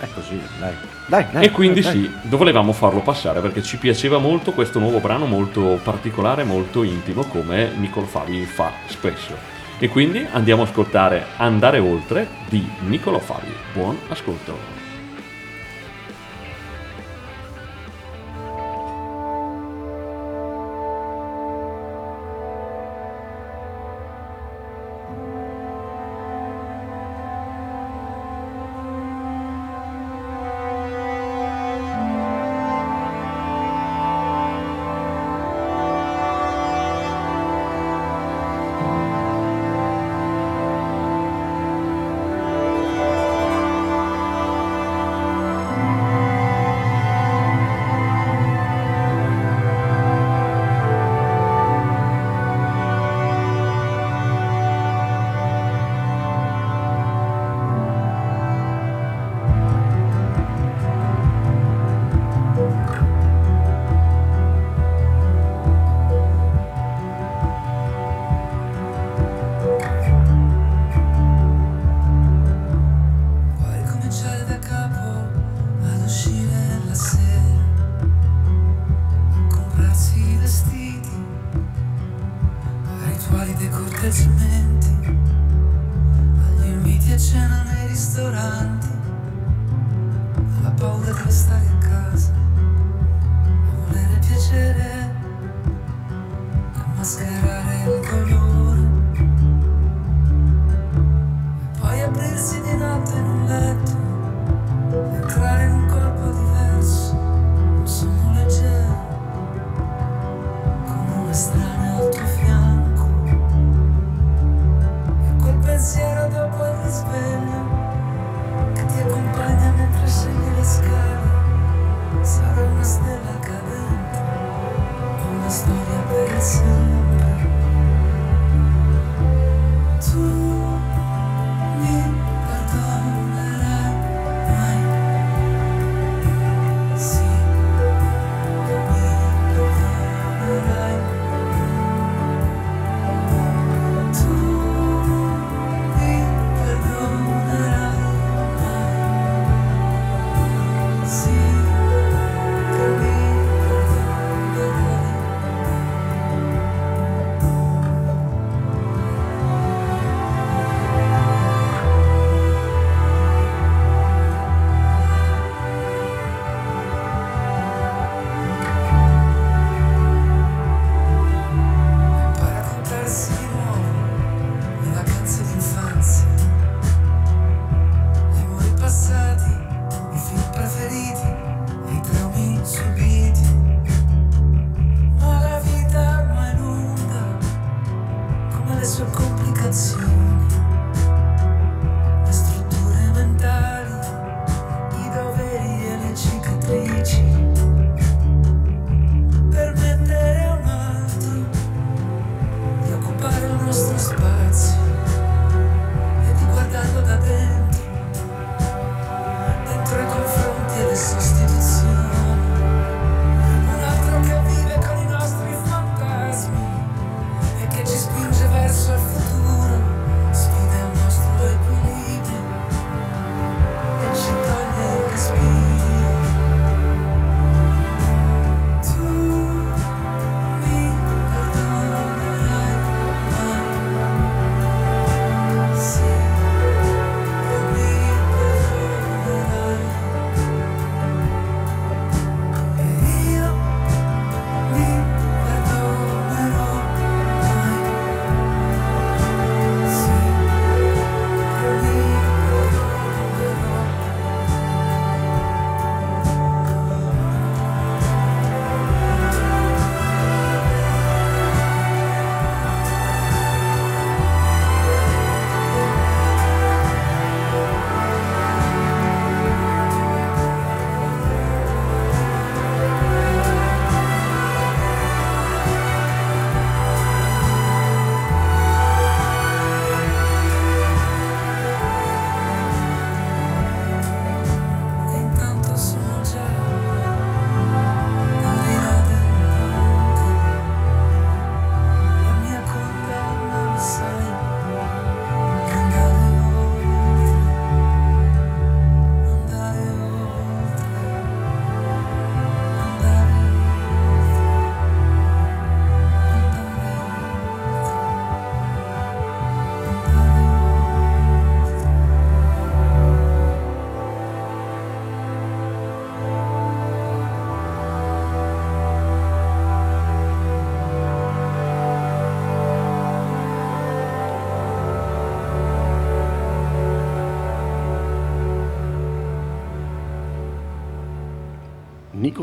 È 0.00 0.08
così, 0.14 0.40
dai. 0.58 0.74
Dai, 1.12 1.26
dai. 1.30 1.44
E 1.44 1.50
quindi 1.50 1.82
dai. 1.82 1.92
sì, 1.92 2.10
volevamo 2.30 2.72
farlo 2.72 3.00
passare 3.00 3.42
perché 3.42 3.62
ci 3.62 3.76
piaceva 3.76 4.16
molto 4.16 4.52
questo 4.52 4.78
nuovo 4.78 4.98
brano 4.98 5.26
molto 5.26 5.78
particolare, 5.82 6.42
molto 6.42 6.82
intimo 6.84 7.24
come 7.24 7.70
Nicolo 7.76 8.06
Fabi 8.06 8.46
fa 8.46 8.72
spesso. 8.86 9.36
E 9.78 9.88
quindi 9.88 10.26
andiamo 10.32 10.62
a 10.62 10.64
ascoltare 10.64 11.26
Andare 11.36 11.80
oltre 11.80 12.26
di 12.48 12.66
Nicolo 12.86 13.18
Fabi. 13.18 13.52
Buon 13.74 13.98
ascolto. 14.08 14.81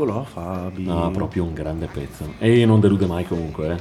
Nicolò 0.00 0.24
Fabi. 0.24 0.84
No, 0.84 1.10
proprio 1.10 1.44
un 1.44 1.52
grande 1.52 1.86
pezzo. 1.86 2.24
E 2.38 2.64
non 2.64 2.80
delude 2.80 3.04
mai 3.04 3.26
comunque, 3.26 3.72
eh. 3.74 3.78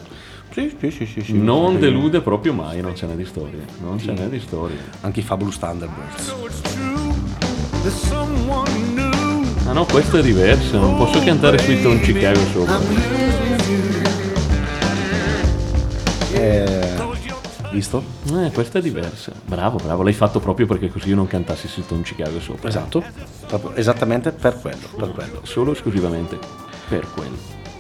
Sì, 0.51 0.75
sì, 0.77 0.91
sì, 0.91 1.05
sì, 1.05 1.21
sì. 1.21 1.37
Non 1.37 1.75
Sì. 1.75 1.79
delude 1.79 2.19
proprio 2.19 2.51
mai, 2.53 2.81
non 2.81 2.93
ce 2.93 3.05
n'è 3.05 3.13
di 3.15 3.23
storie. 3.23 3.65
Non 3.81 3.97
ce 3.99 4.11
n'è 4.11 4.27
di 4.27 4.39
storie. 4.39 4.75
Anche 5.01 5.21
i 5.21 5.23
Fabulous 5.23 5.57
Thunderbirds. 5.57 6.35
Ah 9.65 9.71
no, 9.71 9.85
questo 9.85 10.17
è 10.17 10.21
diverso, 10.21 10.77
non 10.77 10.97
posso 10.97 11.23
cantare 11.23 11.57
sui 11.59 11.81
Tom 11.81 11.97
Chicago 12.01 12.39
sopra. 12.51 12.79
Eh, 16.33 16.95
visto? 17.71 18.03
Eh, 18.33 18.51
questa 18.51 18.79
è 18.79 18.81
diversa. 18.81 19.31
Bravo, 19.45 19.77
bravo, 19.81 20.03
l'hai 20.03 20.13
fatto 20.13 20.39
proprio 20.41 20.65
perché 20.65 20.89
così 20.89 21.09
io 21.09 21.15
non 21.15 21.27
cantassi 21.27 21.69
sui 21.69 21.85
Tom 21.85 22.01
Chicago 22.01 22.41
sopra. 22.41 22.67
Esatto. 22.67 23.03
Proprio 23.49 23.73
esattamente 23.73 24.31
per 24.31 24.59
quello, 24.61 24.87
per 24.95 25.11
quello. 25.11 25.39
Solo 25.41 25.71
esclusivamente 25.71 26.37
per 26.87 27.07
quello. 27.13 27.35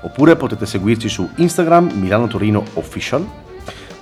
oppure 0.00 0.36
potete 0.36 0.64
seguirci 0.66 1.08
su 1.08 1.28
Instagram 1.36 1.90
Milano 1.98 2.26
Torino 2.28 2.62
Official 2.74 3.26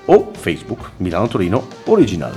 o 0.06 0.30
Facebook 0.34 0.90
Milano 0.98 1.26
Torino 1.26 1.66
Original. 1.86 2.32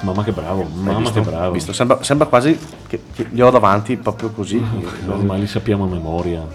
Mamma 0.00 0.22
che 0.22 0.30
bravo, 0.30 0.60
Hai 0.62 0.68
mamma 0.74 0.98
visto? 1.00 1.20
che 1.20 1.28
bravo. 1.28 1.52
Visto? 1.52 1.72
Sembra, 1.72 2.02
sembra 2.04 2.26
quasi 2.28 2.56
che, 2.86 3.00
che 3.12 3.26
li 3.30 3.42
ho 3.42 3.50
davanti 3.50 3.96
proprio 3.96 4.30
così. 4.30 4.62
Ormai 5.08 5.40
li 5.40 5.46
sappiamo 5.48 5.84
a 5.84 5.86
memoria. 5.88 6.46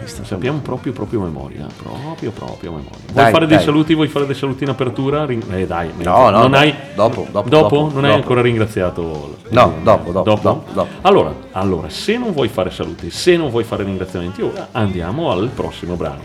visto? 0.00 0.24
Sappiamo 0.24 0.58
proprio 0.60 0.92
proprio 0.92 1.20
memoria. 1.20 1.66
Proprio 1.82 2.30
proprio 2.30 2.70
memoria. 2.70 2.98
Vuoi 3.10 3.24
Dai, 3.24 3.32
fare 3.32 3.46
dei 3.46 3.56
dai. 3.56 3.64
saluti? 3.64 3.94
Vuoi 3.94 4.06
fare 4.06 4.24
dei 4.26 4.36
saluti 4.36 4.62
in 4.62 4.70
apertura? 4.70 5.24
Ring- 5.24 5.42
Eh 5.52 5.66
dai, 5.66 5.90
No, 5.96 6.30
no, 6.30 6.38
non 6.42 6.50
no, 6.52 6.56
hai... 6.58 6.72
dopo, 6.94 7.26
dopo, 7.28 7.48
Dopo? 7.48 7.76
dopo, 7.76 7.90
non 7.92 8.04
hai 8.04 8.10
dopo. 8.10 8.22
ancora 8.22 8.40
ringraziato? 8.40 9.36
No, 9.48 9.74
dopo, 9.82 10.12
dopo, 10.12 10.30
dopo, 10.40 10.64
dopo. 10.72 10.88
Allora, 11.00 11.34
allora, 11.52 11.88
se 11.88 12.16
non 12.16 12.30
vuoi 12.32 12.46
fare 12.48 12.70
saluti, 12.70 13.10
se 13.10 13.36
non 13.36 13.50
vuoi 13.50 13.64
fare 13.64 13.82
ringraziamenti 13.82 14.42
ora, 14.42 14.68
andiamo 14.70 15.32
al 15.32 15.48
prossimo 15.52 15.96
brano. 15.96 16.20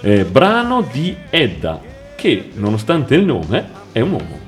Eh, 0.00 0.24
brano 0.24 0.82
di 0.90 1.14
Edda, 1.28 1.78
che 2.16 2.50
nonostante 2.54 3.14
il 3.14 3.24
nome 3.26 3.68
è 3.92 4.00
un 4.00 4.12
uomo. 4.12 4.44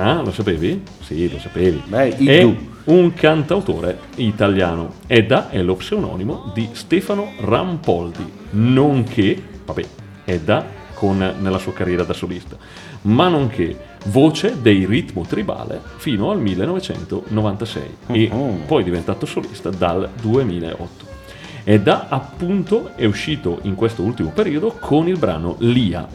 Ah, 0.00 0.20
lo 0.22 0.30
sapevi? 0.30 0.82
Sì, 1.00 1.28
lo 1.30 1.38
sapevi. 1.40 1.82
Beh, 1.86 2.16
è 2.16 2.42
Iddu. 2.42 2.56
un 2.84 3.12
cantautore 3.14 3.98
italiano. 4.16 4.94
Edda 5.08 5.50
è 5.50 5.60
lo 5.60 5.74
pseudonimo 5.74 6.52
di 6.54 6.68
Stefano 6.72 7.32
Rampoldi, 7.40 8.24
nonché, 8.50 9.42
vabbè, 9.64 9.84
Edda 10.24 10.64
con, 10.94 11.34
nella 11.40 11.58
sua 11.58 11.72
carriera 11.72 12.04
da 12.04 12.12
solista, 12.12 12.56
ma 13.02 13.26
nonché 13.28 13.76
voce 14.06 14.56
dei 14.60 14.84
ritmo 14.86 15.24
tribale 15.26 15.80
fino 15.96 16.30
al 16.30 16.40
1996 16.40 17.82
e 18.12 18.28
Mhm. 18.32 18.66
poi 18.66 18.84
diventato 18.84 19.26
solista 19.26 19.70
dal 19.70 20.08
2008. 20.20 21.06
Edda 21.64 22.06
appunto 22.08 22.92
è 22.94 23.04
uscito 23.04 23.58
in 23.62 23.74
questo 23.74 24.02
ultimo 24.02 24.30
periodo 24.30 24.76
con 24.80 25.06
il 25.08 25.18
brano 25.18 25.56
Lia, 25.58 26.06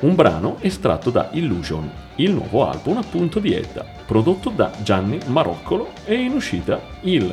un 0.00 0.14
brano 0.14 0.56
estratto 0.60 1.10
da 1.10 1.28
Illusion, 1.32 1.90
il 2.16 2.32
nuovo 2.32 2.68
album 2.68 2.98
appunto 2.98 3.38
di 3.40 3.52
Edda, 3.54 3.84
prodotto 4.06 4.50
da 4.50 4.70
Gianni 4.82 5.18
Maroccolo 5.26 5.90
e 6.04 6.14
in 6.14 6.32
uscita 6.32 6.80
il 7.02 7.32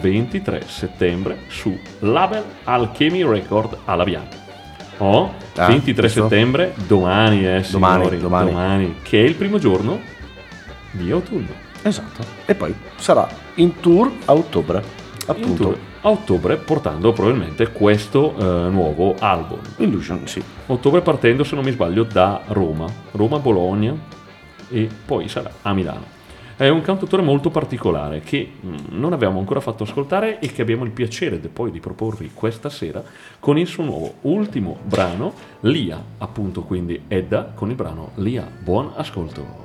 23 0.00 0.62
settembre 0.66 1.40
su 1.48 1.76
label 2.00 2.42
Alchemy 2.64 3.24
Record 3.26 3.78
a 3.84 3.94
Labiano. 3.94 4.42
Oh, 4.98 5.42
Ah, 5.56 5.66
23 5.66 6.06
giusto. 6.08 6.22
settembre, 6.22 6.74
domani, 6.86 7.46
eh, 7.46 7.64
Domani, 7.70 8.02
signori, 8.04 8.18
domani. 8.18 8.94
che 9.02 9.20
è 9.20 9.24
il 9.24 9.34
primo 9.34 9.58
giorno 9.58 10.00
di 10.92 11.10
autunno. 11.10 11.62
Esatto. 11.82 12.24
E 12.46 12.54
poi 12.54 12.74
sarà 12.96 13.28
in 13.56 13.78
tour 13.80 14.10
a 14.24 14.32
ottobre. 14.32 14.82
Appunto. 15.26 15.92
A 16.04 16.10
ottobre 16.10 16.56
portando 16.56 17.12
probabilmente 17.12 17.72
questo 17.72 18.34
eh, 18.36 18.68
nuovo 18.70 19.14
album. 19.18 19.58
Illusion, 19.78 20.26
sì. 20.26 20.42
Ottobre 20.66 21.00
partendo, 21.00 21.44
se 21.44 21.54
non 21.54 21.64
mi 21.64 21.70
sbaglio, 21.70 22.04
da 22.04 22.42
Roma, 22.48 22.86
Roma, 23.12 23.38
Bologna 23.38 23.96
e 24.68 24.88
poi 25.04 25.28
sarà 25.28 25.50
a 25.62 25.72
Milano. 25.72 26.12
È 26.56 26.68
un 26.68 26.82
cantautore 26.82 27.22
molto 27.22 27.50
particolare 27.50 28.20
che 28.20 28.48
mm, 28.64 28.74
non 28.90 29.12
abbiamo 29.12 29.38
ancora 29.38 29.60
fatto 29.60 29.84
ascoltare 29.84 30.38
e 30.40 30.52
che 30.52 30.62
abbiamo 30.62 30.84
il 30.84 30.90
piacere 30.90 31.40
de- 31.40 31.48
poi 31.48 31.70
di 31.70 31.80
proporvi 31.80 32.30
questa 32.32 32.68
sera 32.68 33.02
con 33.40 33.58
il 33.58 33.66
suo 33.66 33.82
nuovo 33.82 34.14
ultimo 34.22 34.76
brano, 34.84 35.32
Lia, 35.60 36.00
appunto 36.18 36.62
quindi 36.62 37.04
Edda 37.08 37.52
con 37.54 37.70
il 37.70 37.76
brano 37.76 38.10
Lia. 38.16 38.46
Buon 38.62 38.92
ascolto. 38.94 39.63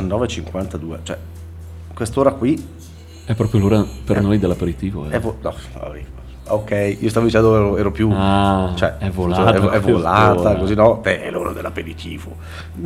19.52, 0.00 0.98
cioè 1.02 1.18
quest'ora 1.94 2.32
qui 2.32 2.62
È 3.24 3.34
proprio 3.34 3.60
l'ora 3.60 3.84
per 4.04 4.20
noi 4.22 4.38
dell'aperitivo. 4.38 5.06
eh. 5.08 5.10
è, 5.10 5.20
vo- 5.20 5.36
no, 5.40 5.54
sorry. 5.72 6.04
Ok, 6.48 6.96
io 7.00 7.08
stavo 7.08 7.26
dicendo 7.26 7.54
ero, 7.56 7.76
ero 7.76 7.90
più... 7.90 8.08
Ah, 8.12 8.72
cioè, 8.76 8.98
è 8.98 9.10
volata 9.10 9.52
È, 9.54 9.76
è 9.76 9.80
volata, 9.80 10.54
così 10.56 10.74
no? 10.74 10.96
Beh, 11.02 11.22
è 11.22 11.30
l'ora 11.30 11.52
dell'aperitivo. 11.52 12.36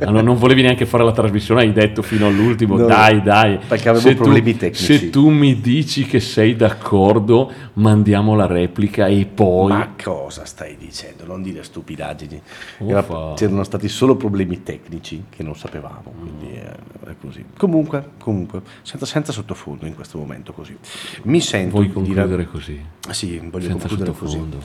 Allora, 0.00 0.22
non 0.22 0.36
volevi 0.36 0.62
neanche 0.62 0.84
fare 0.86 1.04
la 1.04 1.12
trasmissione, 1.12 1.60
hai 1.62 1.72
detto 1.72 2.02
fino 2.02 2.26
all'ultimo, 2.26 2.76
No, 2.76 2.86
dai, 2.86 3.22
dai. 3.22 3.58
perché 3.66 3.88
avevo 3.90 4.04
Se 4.04 4.14
tu- 4.14 4.22
problemi 4.22 4.56
tecnici. 4.56 4.98
Se 4.98 5.10
tu 5.10 5.28
mi 5.28 5.60
dici 5.60 6.04
che 6.04 6.18
sei 6.20 6.56
d'accordo, 6.56 7.50
mandiamo 7.74 8.34
la 8.34 8.46
replica 8.46 9.06
e 9.06 9.24
poi... 9.26 9.68
Ma 9.72 9.92
cosa 10.02 10.44
stai 10.44 10.76
dicendo? 10.76 11.24
Non 11.26 11.42
dire 11.42 11.62
stupidaggini. 11.62 12.40
Era- 12.86 13.32
c'erano 13.36 13.62
stati 13.62 13.88
solo 13.88 14.16
problemi 14.16 14.62
tecnici 14.62 15.24
che 15.30 15.42
non 15.42 15.54
sapevamo, 15.54 16.12
quindi 16.18 16.54
è, 16.54 17.08
è 17.10 17.14
così. 17.20 17.44
Comunque, 17.56 18.10
comunque, 18.18 18.62
senza, 18.82 19.06
senza 19.06 19.30
sottofondo 19.32 19.86
in 19.86 19.94
questo 19.94 20.18
momento 20.18 20.52
così. 20.52 20.76
Mi 21.22 21.40
sento 21.40 21.70
Vuoi 21.76 21.90
concludere 21.92 22.26
dire... 22.28 22.46
così? 22.46 22.62
Sì, 23.10 23.38
voglio 23.50 23.68
Senza 23.68 23.88
concludere 23.88 24.12
così. 24.16 24.36
sottofondo, 24.36 24.58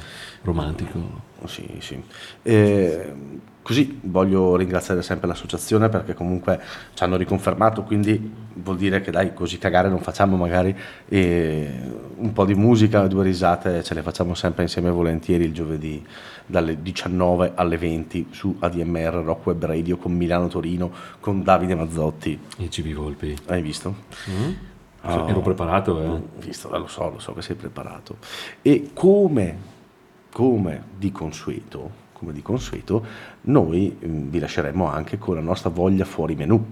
romantico. 0.43 1.27
Sì, 1.45 1.67
sì. 1.79 2.01
Eh, 2.43 3.13
così 3.61 3.99
voglio 4.03 4.55
ringraziare 4.55 5.01
sempre 5.01 5.27
l'associazione 5.27 5.89
perché 5.89 6.13
comunque 6.13 6.59
ci 6.93 7.03
hanno 7.03 7.17
riconfermato, 7.17 7.83
quindi 7.83 8.31
vuol 8.55 8.77
dire 8.77 9.01
che 9.01 9.11
dai, 9.11 9.33
così 9.33 9.57
cagare 9.57 9.89
non 9.89 9.99
facciamo 9.99 10.37
magari 10.37 10.75
un 11.09 12.31
po' 12.33 12.45
di 12.45 12.55
musica, 12.55 13.07
due 13.07 13.23
risate, 13.23 13.83
ce 13.83 13.93
le 13.93 14.01
facciamo 14.01 14.33
sempre 14.33 14.63
insieme 14.63 14.89
volentieri 14.89 15.43
il 15.45 15.53
giovedì 15.53 16.05
dalle 16.45 16.81
19 16.81 17.51
alle 17.55 17.77
20 17.77 18.27
su 18.31 18.55
ADMR 18.59 19.21
Rock 19.23 19.45
Web 19.45 19.65
Radio 19.65 19.97
con 19.97 20.13
Milano 20.13 20.47
Torino, 20.47 20.91
con 21.19 21.43
Davide 21.43 21.75
Mazzotti. 21.75 22.39
E 22.57 22.67
GB 22.67 22.93
Volpi. 22.93 23.37
Hai 23.45 23.61
visto? 23.61 23.95
Cioè, 25.01 25.29
Ero 25.29 25.39
preparato, 25.41 26.01
eh. 26.01 26.21
Visto, 26.39 26.69
lo 26.77 26.87
so, 26.87 27.09
lo 27.09 27.19
so 27.19 27.33
che 27.33 27.41
sei 27.41 27.55
preparato. 27.55 28.17
E 28.61 28.89
come, 28.93 29.57
come 30.31 30.83
di 30.97 31.11
consueto, 31.11 32.07
come 32.13 32.33
di 32.33 32.41
consueto, 32.41 33.03
noi 33.41 33.97
mm, 34.05 34.27
vi 34.29 34.39
lasceremo 34.39 34.87
anche 34.87 35.17
con 35.17 35.35
la 35.35 35.41
nostra 35.41 35.69
voglia 35.69 36.03
fuori 36.05 36.35
menù. 36.35 36.63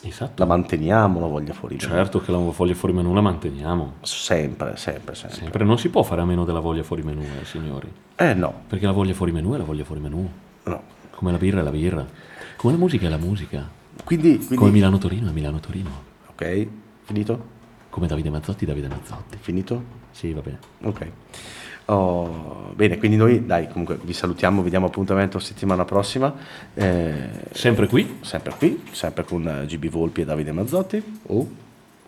Esatto. 0.00 0.32
La 0.36 0.46
manteniamo 0.46 1.18
la 1.20 1.26
voglia 1.26 1.52
fuori 1.52 1.76
menù. 1.76 1.88
Certo 1.90 2.20
che 2.20 2.30
la 2.30 2.38
voglia 2.38 2.74
fuori 2.74 2.94
menù 2.94 3.12
la 3.12 3.20
manteniamo. 3.20 3.94
Sempre, 4.02 4.76
sempre, 4.76 5.14
sempre. 5.14 5.38
Sempre. 5.38 5.64
Non 5.64 5.76
si 5.78 5.88
può 5.90 6.02
fare 6.04 6.20
a 6.20 6.24
meno 6.24 6.44
della 6.44 6.60
voglia 6.60 6.82
fuori 6.84 7.02
menù, 7.02 7.22
eh, 7.22 7.44
signori. 7.44 7.92
Eh 8.14 8.32
no, 8.34 8.62
Perché 8.68 8.86
la 8.86 8.92
voglia 8.92 9.12
fuori 9.12 9.32
menù 9.32 9.52
è 9.54 9.58
la 9.58 9.64
voglia 9.64 9.84
fuori 9.84 10.00
menù. 10.00 10.28
no. 10.64 10.82
Come 11.10 11.32
la 11.32 11.38
birra 11.38 11.58
è 11.60 11.62
la 11.64 11.70
birra. 11.72 12.06
Come 12.56 12.74
la 12.74 12.78
musica 12.78 13.06
è 13.06 13.10
la 13.10 13.16
musica. 13.16 13.68
Quindi, 14.04 14.36
quindi 14.36 14.54
Come 14.54 14.70
Milano 14.70 14.98
Torino 14.98 15.28
è 15.30 15.32
Milano 15.32 15.58
Torino. 15.58 15.90
ok, 16.30 16.68
finito? 17.08 17.56
Come 17.88 18.06
Davide 18.06 18.28
Mazzotti 18.28 18.66
Davide 18.66 18.88
Mazzotti. 18.88 19.38
Finito? 19.40 19.82
Sì, 20.10 20.30
va 20.32 20.42
bene. 20.42 20.58
Ok. 20.82 21.06
Oh, 21.86 22.70
bene, 22.74 22.98
quindi 22.98 23.16
noi 23.16 23.46
dai, 23.46 23.66
comunque 23.68 23.98
vi 24.02 24.12
salutiamo, 24.12 24.60
vi 24.62 24.68
diamo 24.68 24.86
appuntamento 24.86 25.38
settimana 25.38 25.86
prossima. 25.86 26.34
Eh, 26.74 27.30
Sempre 27.52 27.86
qui? 27.86 28.18
sempre 28.20 28.52
qui, 28.58 28.82
sempre 28.90 29.24
con 29.24 29.64
GB 29.66 29.86
Volpi 29.88 30.20
e 30.20 30.24
Davide 30.26 30.52
Mazzotti. 30.52 31.02
O, 31.28 31.48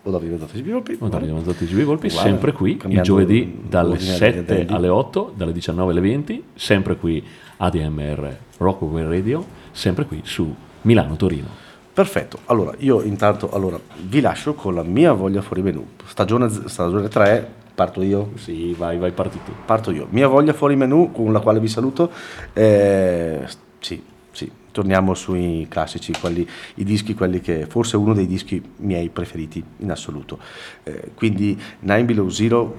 o 0.03 0.11
Davide 0.11 0.33
Mazzotti 0.33 0.59
e 0.59 0.61
GB 0.61 0.69
Volpi. 0.71 0.97
Con 0.99 1.09
Davide 1.09 1.31
Mazzotti 1.31 1.63
e 1.63 1.67
GB 1.67 1.81
Volpi, 1.81 2.09
Guarda, 2.09 2.29
sempre 2.29 2.51
qui, 2.51 2.79
il 2.89 3.01
giovedì 3.01 3.61
dalle 3.67 3.87
l'ordine 3.89 4.09
degli 4.11 4.17
7 4.19 4.39
addendi. 4.39 4.73
alle 4.73 4.87
8, 4.89 5.33
dalle 5.35 5.51
19 5.51 5.91
alle 5.91 6.01
20, 6.01 6.43
sempre 6.53 6.95
qui 6.95 7.23
ADMR 7.57 8.37
Rock 8.57 8.81
Web 8.83 9.07
Radio, 9.09 9.43
sempre 9.71 10.05
qui 10.05 10.21
su 10.23 10.53
Milano 10.83 11.15
Torino. 11.15 11.69
Perfetto, 11.93 12.39
allora 12.45 12.73
io 12.77 13.01
intanto 13.01 13.51
allora, 13.51 13.77
vi 14.07 14.21
lascio 14.21 14.53
con 14.53 14.73
la 14.73 14.83
mia 14.83 15.11
voglia 15.11 15.41
fuori 15.41 15.61
menù. 15.61 15.85
Stagione, 16.05 16.49
stagione 16.49 17.09
3, 17.09 17.51
parto 17.75 18.01
io. 18.01 18.31
Sì, 18.35 18.73
vai, 18.73 18.97
vai, 18.97 19.11
parti 19.11 19.39
tu. 19.43 19.51
Parto 19.65 19.91
io. 19.91 20.07
Mia 20.11 20.27
voglia 20.27 20.53
fuori 20.53 20.77
menù 20.77 21.11
con 21.11 21.33
la 21.33 21.41
quale 21.41 21.59
vi 21.59 21.67
saluto. 21.67 22.09
Eh, 22.53 23.45
sì, 23.79 24.01
sì, 24.31 24.49
torniamo 24.71 25.13
sui 25.13 25.65
classici, 25.69 26.13
quelli, 26.17 26.47
i 26.75 26.85
dischi, 26.85 27.13
quelli 27.13 27.41
che 27.41 27.65
forse 27.65 27.97
uno 27.97 28.13
dei 28.13 28.25
dischi 28.25 28.61
miei 28.77 29.09
preferiti 29.09 29.61
in 29.77 29.91
assoluto. 29.91 30.39
Eh, 30.83 31.11
quindi 31.13 31.59
Nine 31.79 32.05
Below 32.05 32.29
Zero, 32.29 32.75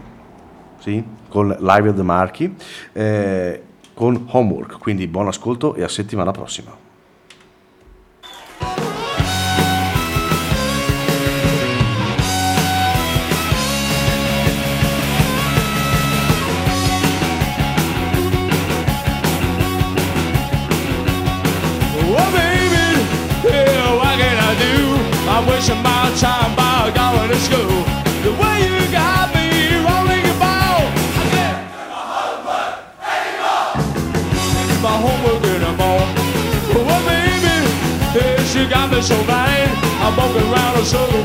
sì, 0.79 1.05
con 1.29 1.55
Live 1.61 1.89
of 1.91 1.97
the 1.97 2.03
Marchi, 2.03 2.55
eh, 2.93 3.63
con 3.93 4.27
Homework. 4.31 4.79
Quindi 4.79 5.07
buon 5.07 5.27
ascolto 5.27 5.75
e 5.75 5.83
a 5.83 5.89
settimana 5.89 6.31
prossima. 6.31 6.82
Time 26.23 26.55
by 26.55 26.89
going 26.95 27.29
to 27.31 27.37
school. 27.43 27.83
The 28.23 28.31
way 28.39 28.57
you 28.63 28.79
got 28.95 29.35
me 29.35 29.75
rolling 29.83 30.23
ball, 30.39 30.87
I 31.19 31.25
can't 31.35 31.59
do 31.75 31.83
my 31.91 31.99
homework 32.15 32.79
anymore. 33.11 33.75
Do 34.71 34.77
my 34.87 34.97
homework 35.03 35.43
anymore? 35.51 36.07
Oh, 36.79 37.03
baby, 37.11 37.57
yeah, 38.15 38.39
she 38.45 38.61
got 38.71 38.93
me 38.93 39.03
so 39.03 39.19
blind. 39.25 39.75
I'm 39.99 40.15
walking 40.17 40.47
around 40.47 40.79
a 40.79 40.85
circle, 40.85 41.25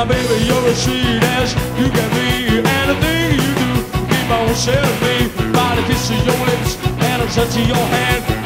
Now, 0.00 0.06
baby, 0.06 0.46
you're 0.46 0.66
as 0.66 0.82
sweet 0.82 1.22
as 1.36 1.52
you 1.78 1.90
can 1.90 2.08
be. 2.16 2.66
Anything 2.66 3.36
you 3.36 3.52
do, 3.60 3.70
keep 4.08 4.30
on 4.30 4.54
setting 4.54 4.96
me. 5.04 5.52
Body 5.52 5.82
the 5.82 5.88
kiss 5.88 6.08
of 6.08 6.24
your 6.24 6.46
lips 6.46 6.78
and 7.04 7.20
a 7.20 7.26
touch 7.26 7.54
of 7.54 7.68
your 7.68 7.76
hand. 7.76 8.39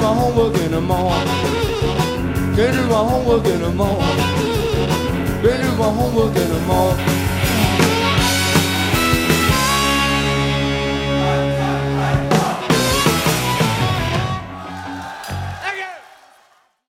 Can't 0.00 0.14
do 0.14 0.16
my 0.16 0.20
homework 0.22 0.56
anymore. 0.62 1.12
Can't 2.56 2.72
do 2.72 2.86
my 2.88 2.94
homework 2.96 3.44
anymore. 3.44 4.00
Can't 5.42 5.62
do 5.62 5.76
my 5.76 5.92
homework 5.92 6.36
anymore. 6.36 7.09